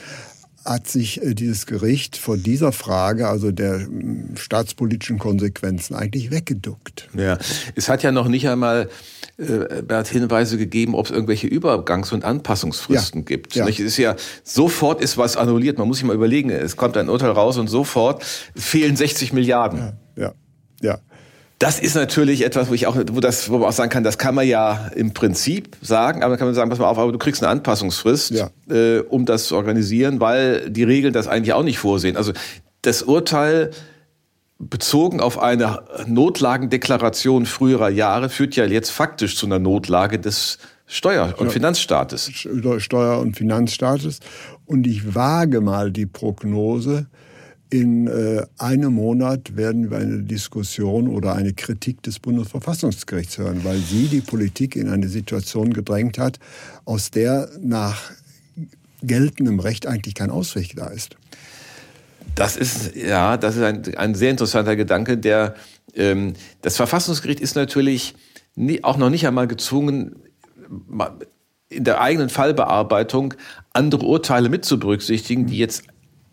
hat 0.68 0.88
sich 0.88 1.24
äh, 1.24 1.34
dieses 1.34 1.66
Gericht 1.66 2.18
vor 2.18 2.38
dieser 2.38 2.72
Frage, 2.72 3.28
also 3.28 3.52
der 3.52 3.88
staatspolitischen 4.36 5.18
Konsequenzen, 5.18 5.96
eigentlich 5.96 6.30
weggeduckt. 6.30 7.08
Ja, 7.18 7.38
es 7.76 7.90
hat 7.90 8.04
ja 8.04 8.12
noch 8.12 8.28
nicht 8.28 8.48
einmal 8.50 8.90
äh, 9.38 9.82
Bert 9.82 10.08
Hinweise 10.10 10.58
gegeben, 10.58 10.94
ob 10.94 11.06
es 11.06 11.12
irgendwelche 11.12 11.48
Übergangs- 11.48 12.14
und 12.14 12.26
Anpassungsfristen 12.26 13.22
ja. 13.22 13.26
gibt. 13.26 13.56
Ja. 13.56 13.68
Es 13.68 13.80
ist 13.80 13.98
ja 13.98 14.16
sofort 14.44 15.02
ist 15.02 15.18
was 15.18 15.38
annulliert. 15.38 15.78
Man 15.78 15.88
muss 15.88 15.98
sich 15.98 16.06
mal 16.06 16.16
überlegen, 16.16 16.50
es 16.50 16.76
kommt 16.76 16.98
ein 16.98 17.10
Urteil 17.10 17.32
raus 17.32 17.58
und 17.58 17.68
sofort 17.68 18.24
fehlen 18.56 18.96
60 18.96 19.34
Milliarden. 19.34 19.94
Ja, 20.16 20.24
ja. 20.24 20.34
ja. 20.82 21.00
Das 21.60 21.80
ist 21.80 21.96
natürlich 21.96 22.46
etwas, 22.46 22.70
wo 22.70 22.74
ich 22.74 22.86
auch, 22.86 22.96
wo 22.96 23.20
das, 23.20 23.50
wo 23.50 23.58
man 23.58 23.70
auch 23.70 23.74
sagen 23.74 23.90
kann, 23.90 24.04
das 24.04 24.20
kann 24.20 24.36
man 24.36 24.48
ja 24.48 24.92
im 24.96 25.14
Prinzip 25.14 25.76
sagen, 25.82 26.22
aber 26.22 26.32
dann 26.32 26.40
kann 26.40 26.48
man 26.48 26.54
sagen, 26.54 26.70
pass 26.70 26.78
mal 26.78 26.88
auf, 26.88 27.00
aber 27.00 27.12
du 27.12 27.18
kriegst 27.18 27.42
eine 27.42 27.52
Anpassungsfrist, 27.52 28.32
ja. 28.32 28.50
äh, 28.70 29.00
um 29.00 29.26
das 29.26 29.48
zu 29.48 29.56
organisieren, 29.56 30.20
weil 30.20 30.70
die 30.70 30.84
Regeln 30.84 31.14
das 31.14 31.28
eigentlich 31.28 31.54
auch 31.54 31.64
nicht 31.64 31.80
vorsehen. 31.80 32.16
Also 32.16 32.32
das 32.84 33.02
Urteil 33.02 33.72
bezogen 34.60 35.20
auf 35.20 35.40
eine 35.40 35.84
Notlagendeklaration 36.06 37.46
früherer 37.46 37.90
Jahre 37.90 38.30
führt 38.30 38.56
ja 38.56 38.66
jetzt 38.66 38.92
faktisch 38.92 39.36
zu 39.36 39.46
einer 39.46 39.60
Notlage 39.60 40.20
des 40.20 40.60
Steuer- 40.86 41.36
und 41.38 41.52
Finanzstaates. 41.52 42.32
Steuer- 42.78 43.20
und 43.20 43.36
Finanzstaates. 43.36 44.20
Und 44.66 44.88
ich 44.88 45.16
wage 45.16 45.62
mal 45.62 45.92
die 45.92 46.06
Prognose, 46.06 47.08
in 47.70 48.08
äh, 48.08 48.46
einem 48.58 48.94
Monat 48.94 49.56
werden 49.56 49.92
wir 49.92 49.98
eine 49.98 50.24
Diskussion 50.24 51.08
oder 51.08 51.36
eine 51.36 51.54
Kritik 51.54 52.02
des 52.04 52.20
Bundesverfassungsgerichts 52.20 53.38
hören, 53.38 53.64
weil 53.64 53.78
sie 53.78 54.08
die 54.08 54.22
Politik 54.22 54.76
in 54.76 54.90
eine 54.90 55.08
Situation 55.08 55.74
gedrängt 55.74 56.18
hat, 56.18 56.40
aus 56.86 57.12
der 57.12 57.50
nach 57.62 58.12
geltendem 59.04 59.60
Recht 59.60 59.86
eigentlich 59.86 60.16
kein 60.16 60.30
Ausweg 60.30 60.76
da 60.76 60.88
ist. 60.88 61.18
Das 62.36 62.56
ist 62.56 62.96
ja, 62.96 63.38
das 63.38 63.56
ist 63.56 63.64
ein, 63.64 63.96
ein 63.96 64.16
sehr 64.16 64.32
interessanter 64.32 64.76
Gedanke. 64.76 65.18
Der 65.18 65.56
ähm, 65.96 66.34
das 66.62 66.78
Verfassungsgericht 66.78 67.40
ist 67.40 67.56
natürlich 67.56 68.16
nie, 68.56 68.84
auch 68.84 68.98
noch 68.98 69.10
nicht 69.10 69.28
einmal 69.28 69.48
gezwungen, 69.48 70.16
in 71.70 71.84
der 71.84 72.02
eigenen 72.02 72.30
Fallbearbeitung 72.30 73.34
andere 73.74 74.06
Urteile 74.06 74.50
mit 74.50 74.66
zu 74.66 74.80
berücksichtigen, 74.80 75.48
die 75.48 75.58
jetzt 75.58 75.84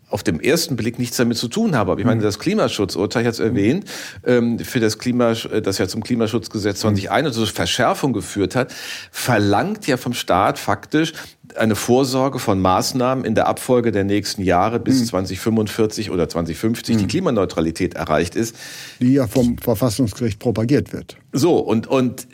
auf 0.09 0.23
dem 0.23 0.39
ersten 0.39 0.75
Blick 0.75 0.99
nichts 0.99 1.17
damit 1.17 1.37
zu 1.37 1.47
tun 1.47 1.75
habe. 1.75 1.91
Aber 1.91 1.99
ich 1.99 2.05
meine, 2.05 2.21
mhm. 2.21 2.25
das 2.25 2.39
Klimaschutzurteil, 2.39 3.23
ich 3.23 3.27
hatte 3.27 3.43
es 3.43 3.49
erwähnt, 3.49 3.85
ähm, 4.25 4.59
für 4.59 4.79
das 4.79 4.99
Klima, 4.99 5.33
das 5.33 5.77
ja 5.77 5.87
zum 5.87 6.03
Klimaschutzgesetz 6.03 6.81
2021 6.81 7.47
zur 7.47 7.55
Verschärfung 7.55 8.13
geführt 8.13 8.55
hat, 8.55 8.73
verlangt 9.11 9.87
ja 9.87 9.97
vom 9.97 10.13
Staat 10.13 10.59
faktisch 10.59 11.13
eine 11.55 11.75
Vorsorge 11.75 12.39
von 12.39 12.59
Maßnahmen 12.59 13.25
in 13.25 13.35
der 13.35 13.47
Abfolge 13.47 13.91
der 13.91 14.03
nächsten 14.03 14.41
Jahre 14.41 14.79
bis 14.79 14.99
mhm. 14.99 15.05
2045 15.05 16.11
oder 16.11 16.29
2050 16.29 16.95
mhm. 16.95 16.99
die 16.99 17.07
Klimaneutralität 17.07 17.95
erreicht 17.95 18.35
ist. 18.35 18.55
Die 18.99 19.13
ja 19.13 19.27
vom 19.27 19.57
Verfassungsgericht 19.57 20.39
propagiert 20.39 20.93
wird. 20.93 21.17
So, 21.31 21.57
und, 21.57 21.87
und 21.87 22.27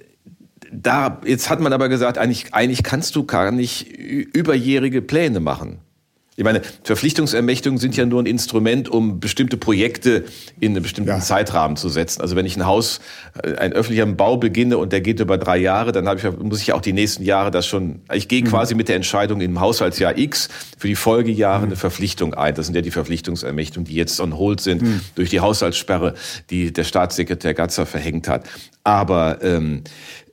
da, 0.72 1.22
jetzt 1.26 1.50
hat 1.50 1.60
man 1.60 1.74
aber 1.74 1.90
gesagt, 1.90 2.18
eigentlich, 2.18 2.54
eigentlich 2.54 2.84
kannst 2.84 3.16
du 3.16 3.26
gar 3.26 3.52
nicht 3.52 3.88
überjährige 3.88 5.02
Pläne 5.02 5.40
machen. 5.40 5.80
Ich 6.38 6.46
meine, 6.46 6.62
Verpflichtungsermächtigungen 6.84 7.78
sind 7.78 7.98
ja 7.98 8.06
nur 8.06 8.22
ein 8.22 8.26
Instrument, 8.26 8.88
um 8.88 9.20
bestimmte 9.20 9.58
Projekte 9.58 10.24
in 10.62 10.72
einen 10.72 10.82
bestimmten 10.82 11.10
ja. 11.10 11.20
Zeitrahmen 11.20 11.76
zu 11.76 11.90
setzen. 11.90 12.22
Also 12.22 12.38
wenn 12.38 12.46
ich 12.46 12.56
ein 12.56 12.66
Haus, 12.66 13.02
äh, 13.44 13.56
ein 13.56 13.74
öffentlicher 13.74 14.06
Bau 14.06 14.38
beginne 14.38 14.78
und 14.78 14.94
der 14.94 15.02
geht 15.02 15.20
über 15.20 15.38
drei 15.38 15.58
Jahre, 15.58 15.92
dann 15.92 16.08
ich, 16.18 16.24
muss 16.40 16.62
ich 16.62 16.68
ja 16.68 16.76
auch 16.76 16.82
die 16.82 16.94
nächsten 16.94 17.24
Jahre 17.24 17.52
das 17.52 17.68
schon, 17.68 18.00
ich 18.14 18.30
gehe 18.30 18.44
mhm. 18.44 18.48
quasi 18.48 18.76
mit 18.76 18.88
der 18.88 18.96
Entscheidung 18.96 19.42
im 19.42 19.60
Haushaltsjahr 19.60 20.18
X 20.18 20.48
für 20.78 20.88
die 20.88 20.96
Folgejahre 20.96 21.60
mhm. 21.60 21.66
eine 21.66 21.76
Verpflichtung 21.76 22.34
ein. 22.34 22.56
Das 22.56 22.66
sind 22.66 22.76
ja 22.76 22.82
die 22.82 22.92
Verpflichtungsermächtigungen, 22.92 23.86
die 23.86 23.96
jetzt 23.96 24.22
on 24.22 24.38
hold 24.38 24.62
sind 24.62 24.84
mhm. 24.84 25.02
durch 25.16 25.30
die 25.30 25.42
Haushaltssperre, 25.42 26.14
die 26.50 26.72
der 26.72 26.86
Staatssekretär 26.86 27.54
Gatzer 27.54 27.86
verhängt 27.86 28.30
hat. 28.30 28.46
Aber 28.86 29.40
ähm, 29.44 29.84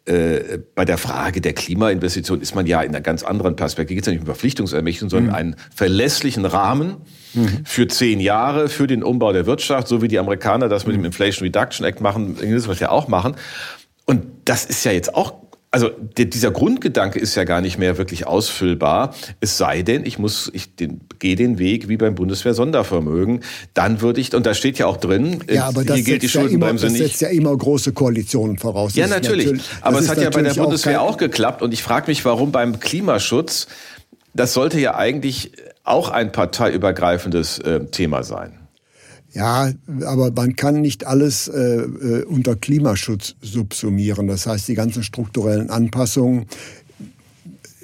äh, 0.09 0.59
bei 0.75 0.85
der 0.85 0.97
Frage 0.97 1.41
der 1.41 1.53
Klimainvestition 1.53 2.41
ist 2.41 2.55
man 2.55 2.67
ja 2.67 2.81
in 2.81 2.91
einer 2.91 3.03
ganz 3.03 3.23
anderen 3.23 3.57
Perspektive. 3.57 3.97
Geht 3.97 4.05
es 4.05 4.07
ja 4.07 4.13
nicht 4.13 4.21
um 4.21 4.27
Verpflichtungsermächtigung, 4.27 5.11
sondern 5.11 5.31
mhm. 5.31 5.35
einen 5.35 5.57
verlässlichen 5.75 6.47
Rahmen 6.47 6.97
mhm. 7.35 7.61
für 7.65 7.89
zehn 7.89 8.19
Jahre 8.19 8.69
für 8.69 8.87
den 8.87 9.03
Umbau 9.03 9.33
der 9.33 9.45
Wirtschaft, 9.45 9.87
so 9.87 10.01
wie 10.01 10.09
die 10.09 10.19
Amerikaner 10.19 10.69
das 10.69 10.87
mit 10.87 10.97
dem 10.97 11.05
Inflation 11.05 11.47
Reduction 11.47 11.87
Act 11.87 12.01
machen, 12.01 12.37
es 12.41 12.81
ja 12.81 12.91
auch 12.91 13.09
machen. 13.09 13.37
Und 14.07 14.25
das 14.47 14.65
ist 14.65 14.85
ja 14.85 14.93
jetzt 14.93 15.15
auch 15.15 15.35
also 15.71 15.91
dieser 16.17 16.51
Grundgedanke 16.51 17.19
ist 17.19 17.35
ja 17.35 17.45
gar 17.45 17.61
nicht 17.61 17.79
mehr 17.79 17.99
wirklich 17.99 18.27
ausfüllbar. 18.27 19.15
Es 19.41 19.59
sei 19.59 19.83
denn, 19.83 20.07
ich 20.07 20.19
muss, 20.19 20.51
ich 20.55 20.75
den, 20.75 21.01
gehe 21.19 21.37
den 21.37 21.59
Weg 21.59 21.89
wie 21.89 21.99
beim 21.99 22.15
Bundeswehr-Sondervermögen. 22.15 23.41
Dann 23.75 24.01
würde 24.01 24.21
ich, 24.21 24.35
und 24.35 24.47
da 24.47 24.55
steht 24.55 24.79
ja 24.79 24.87
auch 24.87 24.97
drin, 24.97 25.45
ja, 25.51 25.67
aber 25.67 25.85
das 25.85 25.97
hier 25.97 26.05
gilt 26.05 26.23
die 26.23 26.29
Schuldenbremse 26.29 26.87
ja 26.87 26.93
immer, 26.93 26.99
das 26.99 27.09
setzt 27.09 27.21
ja 27.21 27.29
immer 27.29 27.57
große 27.57 27.93
Koalitionen 27.93 28.57
voraus. 28.57 28.95
Ja, 28.95 29.07
natürlich. 29.07 29.47
natürlich 29.47 29.69
aber 29.83 29.99
es 29.99 30.09
hat 30.09 30.19
ja 30.19 30.31
bei 30.31 30.43
der 30.43 30.55
Bundeswehr 30.55 31.03
auch, 31.03 31.15
auch 31.15 31.17
geklappt. 31.19 31.61
Und 31.61 31.75
ich 31.75 31.83
frage 31.83 32.07
mich, 32.11 32.25
warum 32.25 32.51
beim 32.51 32.81
Klimaschutz, 32.81 33.67
das 34.33 34.55
sollte 34.55 34.81
ja 34.81 34.95
eigentlich 34.95 35.53
auch 35.85 36.09
ein 36.09 36.33
parteiübergreifendes 36.33 37.59
äh, 37.59 37.85
Thema 37.87 38.23
sein. 38.23 38.58
Ja, 39.33 39.71
aber 40.05 40.31
man 40.33 40.57
kann 40.57 40.81
nicht 40.81 41.07
alles 41.07 41.49
äh, 41.49 41.59
äh, 41.61 42.25
unter 42.25 42.57
Klimaschutz 42.57 43.35
subsumieren. 43.43 44.27
Das 44.27 44.47
heißt, 44.47 44.67
die 44.69 44.75
ganzen 44.75 45.03
strukturellen 45.03 45.71
Anpassungen, 45.71 46.47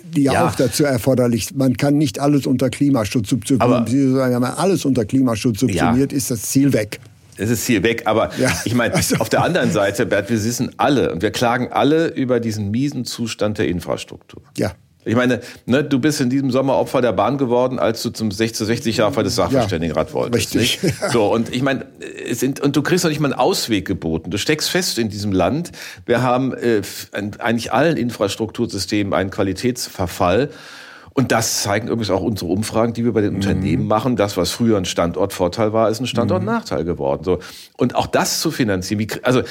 die 0.02 0.22
ja, 0.22 0.32
ja, 0.32 0.48
auch 0.48 0.54
dazu 0.54 0.84
erforderlich 0.84 1.46
sind. 1.46 1.58
Man 1.58 1.76
kann 1.76 1.98
nicht 1.98 2.18
alles 2.18 2.46
unter 2.46 2.70
Klimaschutz 2.70 3.28
subsumieren. 3.28 3.86
wenn 3.86 4.40
man 4.40 4.54
alles 4.54 4.84
unter 4.84 5.04
Klimaschutz 5.04 5.60
subsumiert, 5.60 6.12
ja. 6.12 6.18
ist 6.18 6.30
das 6.30 6.42
Ziel 6.42 6.72
weg. 6.72 7.00
Es 7.36 7.50
ist 7.50 7.64
Ziel 7.64 7.82
weg, 7.82 8.02
aber 8.06 8.30
ja, 8.38 8.50
ich 8.64 8.74
meine, 8.74 8.94
also. 8.94 9.16
auf 9.16 9.28
der 9.28 9.42
anderen 9.42 9.72
Seite, 9.72 10.06
Bert, 10.06 10.30
wir 10.30 10.42
wissen 10.42 10.70
alle 10.76 11.12
und 11.12 11.22
wir 11.22 11.30
klagen 11.30 11.68
alle 11.72 12.08
über 12.08 12.40
diesen 12.40 12.70
miesen 12.70 13.04
Zustand 13.04 13.58
der 13.58 13.68
Infrastruktur. 13.68 14.42
Ja. 14.56 14.72
Ich 15.04 15.14
meine, 15.14 15.40
ne, 15.66 15.84
du 15.84 15.99
bist 15.99 16.20
in 16.20 16.30
diesem 16.30 16.50
Sommer 16.50 16.76
Opfer 16.76 17.00
der 17.00 17.12
Bahn 17.12 17.38
geworden, 17.38 17.78
als 17.78 18.02
du 18.02 18.11
zum 18.11 18.30
60, 18.30 18.66
60 18.66 18.96
Jahre 18.99 19.23
des 19.23 19.34
Sachverständigenrat 19.37 20.08
ja, 20.08 20.14
wolltest. 20.14 20.54
Richtig. 20.54 20.82
Nicht? 20.82 20.94
So, 21.12 21.32
und 21.32 21.54
ich 21.54 21.62
meine, 21.62 21.87
es 22.28 22.40
sind, 22.40 22.61
und 22.61 22.76
du 22.76 22.82
kriegst 22.82 23.04
noch 23.04 23.11
nicht 23.11 23.20
mal 23.20 23.32
einen 23.32 23.38
Ausweg 23.38 23.87
geboten. 23.87 24.30
Du 24.30 24.38
steckst 24.38 24.70
fest 24.70 24.99
in 24.99 25.11
diesem 25.11 25.32
Land. 25.32 25.70
Wir 26.06 26.23
haben 26.23 26.54
äh, 26.54 26.82
eigentlich 27.12 27.73
allen 27.73 27.96
Infrastruktursystemen 27.96 29.12
einen 29.12 29.30
Qualitätsverfall. 29.30 30.50
Und 31.12 31.30
das 31.30 31.62
zeigen 31.62 31.87
übrigens 31.87 32.11
auch 32.11 32.23
unsere 32.23 32.50
Umfragen, 32.50 32.92
die 32.92 33.04
wir 33.04 33.12
bei 33.12 33.20
den 33.20 33.30
mhm. 33.30 33.37
Unternehmen 33.37 33.87
machen. 33.87 34.16
Das, 34.16 34.37
was 34.37 34.50
früher 34.50 34.76
ein 34.76 34.84
Standortvorteil 34.84 35.73
war, 35.73 35.88
ist 35.88 36.00
ein 36.00 36.06
Standortnachteil 36.06 36.82
mhm. 36.82 36.87
geworden. 36.87 37.23
So. 37.25 37.38
Und 37.76 37.94
auch 37.94 38.06
das 38.06 38.40
zu 38.40 38.50
finanzieren, 38.50 38.99
wie, 38.99 39.08
also 39.23 39.42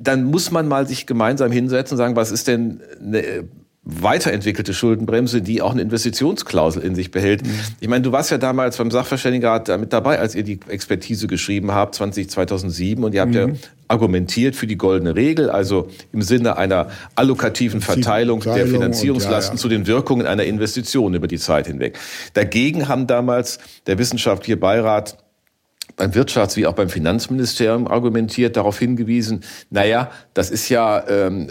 dann 0.00 0.24
muss 0.24 0.50
man 0.50 0.66
mal 0.66 0.86
sich 0.88 1.06
gemeinsam 1.06 1.52
hinsetzen 1.52 1.94
und 1.94 1.98
sagen, 1.98 2.16
was 2.16 2.30
ist 2.30 2.48
denn 2.48 2.80
eine 3.00 3.48
weiterentwickelte 3.88 4.74
Schuldenbremse, 4.74 5.40
die 5.40 5.62
auch 5.62 5.72
eine 5.72 5.80
Investitionsklausel 5.80 6.82
in 6.82 6.94
sich 6.94 7.10
behält. 7.10 7.46
Mhm. 7.46 7.50
Ich 7.80 7.88
meine, 7.88 8.02
du 8.02 8.12
warst 8.12 8.30
ja 8.30 8.36
damals 8.36 8.76
beim 8.76 8.90
Sachverständigenrat 8.90 9.80
mit 9.80 9.94
dabei, 9.94 10.18
als 10.18 10.34
ihr 10.34 10.42
die 10.42 10.60
Expertise 10.68 11.26
geschrieben 11.26 11.72
habt, 11.72 11.94
20, 11.94 12.28
2007, 12.28 13.02
und 13.02 13.14
ihr 13.14 13.22
habt 13.22 13.32
mhm. 13.32 13.36
ja 13.36 13.48
argumentiert 13.88 14.54
für 14.54 14.66
die 14.66 14.76
goldene 14.76 15.16
Regel, 15.16 15.48
also 15.48 15.88
im 16.12 16.20
Sinne 16.20 16.58
einer 16.58 16.90
allokativen 17.14 17.80
Verteilung 17.80 18.40
der 18.40 18.66
Finanzierungslasten 18.66 19.54
ja, 19.54 19.56
ja. 19.56 19.62
zu 19.62 19.68
den 19.70 19.86
Wirkungen 19.86 20.26
einer 20.26 20.44
Investition 20.44 21.14
über 21.14 21.26
die 21.26 21.38
Zeit 21.38 21.66
hinweg. 21.66 21.98
Dagegen 22.34 22.88
haben 22.88 23.06
damals 23.06 23.58
der 23.86 23.98
wissenschaftliche 23.98 24.58
Beirat 24.58 25.16
beim 25.98 26.12
Wirtschafts- 26.12 26.56
wie 26.56 26.66
auch 26.66 26.72
beim 26.72 26.88
Finanzministerium 26.88 27.86
argumentiert, 27.86 28.56
darauf 28.56 28.78
hingewiesen, 28.78 29.44
naja, 29.68 30.10
das 30.32 30.50
ist 30.50 30.68
ja 30.70 31.06
ähm, 31.08 31.48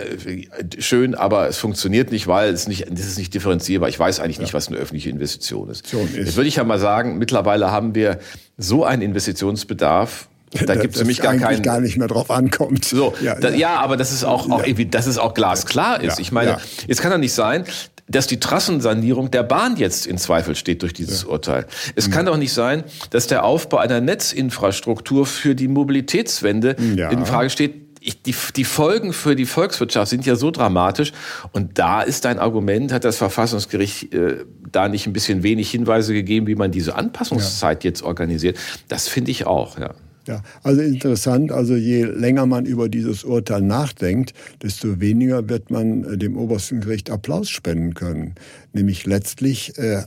schön, 0.80 1.13
aber 1.13 1.48
es 1.48 1.58
funktioniert 1.58 2.12
nicht, 2.12 2.27
weil 2.27 2.51
es 2.54 2.68
nicht, 2.68 2.89
das 2.89 3.06
ist 3.06 3.18
nicht 3.20 3.34
differenzierbar. 3.34 3.89
Ich 3.89 4.00
weiß 4.00 4.20
eigentlich 4.20 4.38
ja. 4.38 4.44
nicht, 4.44 4.54
was 4.54 4.70
eine 4.70 4.77
öffentliche 4.77 5.10
Investition 5.10 5.70
ist. 5.70 5.94
ist. 5.94 6.16
Jetzt 6.16 6.36
würde 6.36 6.48
ich 6.48 6.56
ja 6.56 6.63
mal 6.63 6.80
sagen, 6.80 7.18
mittlerweile 7.18 7.72
haben 7.72 7.94
wir 7.94 8.20
so 8.58 8.84
einen 8.84 9.04
Investitionsbedarf, 9.04 10.30
da 10.66 10.75
gibt 10.75 10.96
es 10.96 11.01
nämlich 11.01 11.22
gar 11.22 11.36
keinen 11.36 11.62
gar 11.62 11.82
nicht 11.82 11.98
mehr 11.98 12.08
drauf 12.08 12.32
ankommt. 12.32 12.86
So, 12.86 13.13
ja, 13.22 13.36
da, 13.36 13.50
ja. 13.50 13.56
ja 13.56 13.75
aber 13.75 13.98
das 13.98 14.13
ist 14.13 14.24
auch, 14.24 14.50
auch 14.50 14.63
irgendwie, 14.63 14.86
dass 14.86 15.06
es 15.06 15.18
auch 15.18 15.34
glasklar 15.34 16.01
ist. 16.01 16.20
Ich 16.20 16.32
meine, 16.32 16.58
jetzt 16.88 17.01
kann 17.01 17.12
doch 17.12 17.18
nicht 17.18 17.34
sein, 17.34 17.66
dass 18.08 18.28
die 18.28 18.40
Trassensanierung 18.40 19.32
der 19.32 19.44
Bahn 19.44 19.76
jetzt 19.78 20.06
in 20.06 20.18
Zweifel 20.18 20.56
steht 20.56 20.82
durch 20.82 20.94
dieses 20.94 21.24
ja. 21.24 21.30
Urteil. 21.30 21.66
Es 21.96 22.08
mhm. 22.08 22.12
kann 22.12 22.26
doch 22.26 22.38
nicht 22.38 22.54
sein, 22.54 22.84
dass 23.10 23.28
der 23.28 23.44
Aufbau 23.44 23.78
einer 23.78 24.02
Netzinfrastruktur 24.02 25.26
für 25.26 25.56
die 25.56 25.68
Mobilitätswende 25.68 26.76
ja. 26.96 27.10
in 27.10 27.26
Frage 27.26 27.50
steht. 27.50 27.88
Ich, 28.00 28.22
die, 28.22 28.34
die 28.56 28.64
Folgen 28.64 29.12
für 29.12 29.36
die 29.36 29.46
Volkswirtschaft 29.46 30.10
sind 30.10 30.26
ja 30.26 30.38
so 30.38 30.52
dramatisch. 30.52 31.12
Und 31.52 31.78
da 31.78 32.02
ist 32.02 32.24
dein 32.24 32.40
Argument, 32.40 32.94
hat 32.94 33.04
das 33.04 33.18
Verfassungsgericht 33.18 34.14
äh, 34.14 34.46
da 34.72 34.88
nicht 34.88 35.08
ein 35.08 35.14
bisschen 35.14 35.44
wenig 35.44 35.70
Hinweise 35.72 36.14
gegeben, 36.14 36.48
wie 36.48 36.56
man 36.56 36.72
diese 36.72 36.96
Anpassungszeit 36.96 37.84
ja. 37.84 37.90
jetzt 37.90 38.04
organisiert. 38.04 38.58
Das 38.88 39.10
finde 39.10 39.32
ich 39.32 39.46
auch, 39.46 39.78
ja. 39.78 39.94
Ja, 40.27 40.41
also 40.62 40.81
interessant, 40.81 41.53
also 41.53 41.75
je 41.75 42.03
länger 42.03 42.46
man 42.46 42.65
über 42.65 42.89
dieses 42.89 43.24
Urteil 43.24 43.62
nachdenkt, 43.62 44.34
desto 44.62 45.00
weniger 45.00 45.48
wird 45.48 45.72
man 45.72 46.03
äh, 46.03 46.17
dem 46.17 46.38
obersten 46.38 46.81
Gericht 46.81 47.10
Applaus 47.10 47.50
spenden 47.50 47.93
können. 47.93 48.36
Nämlich 48.74 49.05
letztlich 49.05 49.77
äh, 49.77 50.03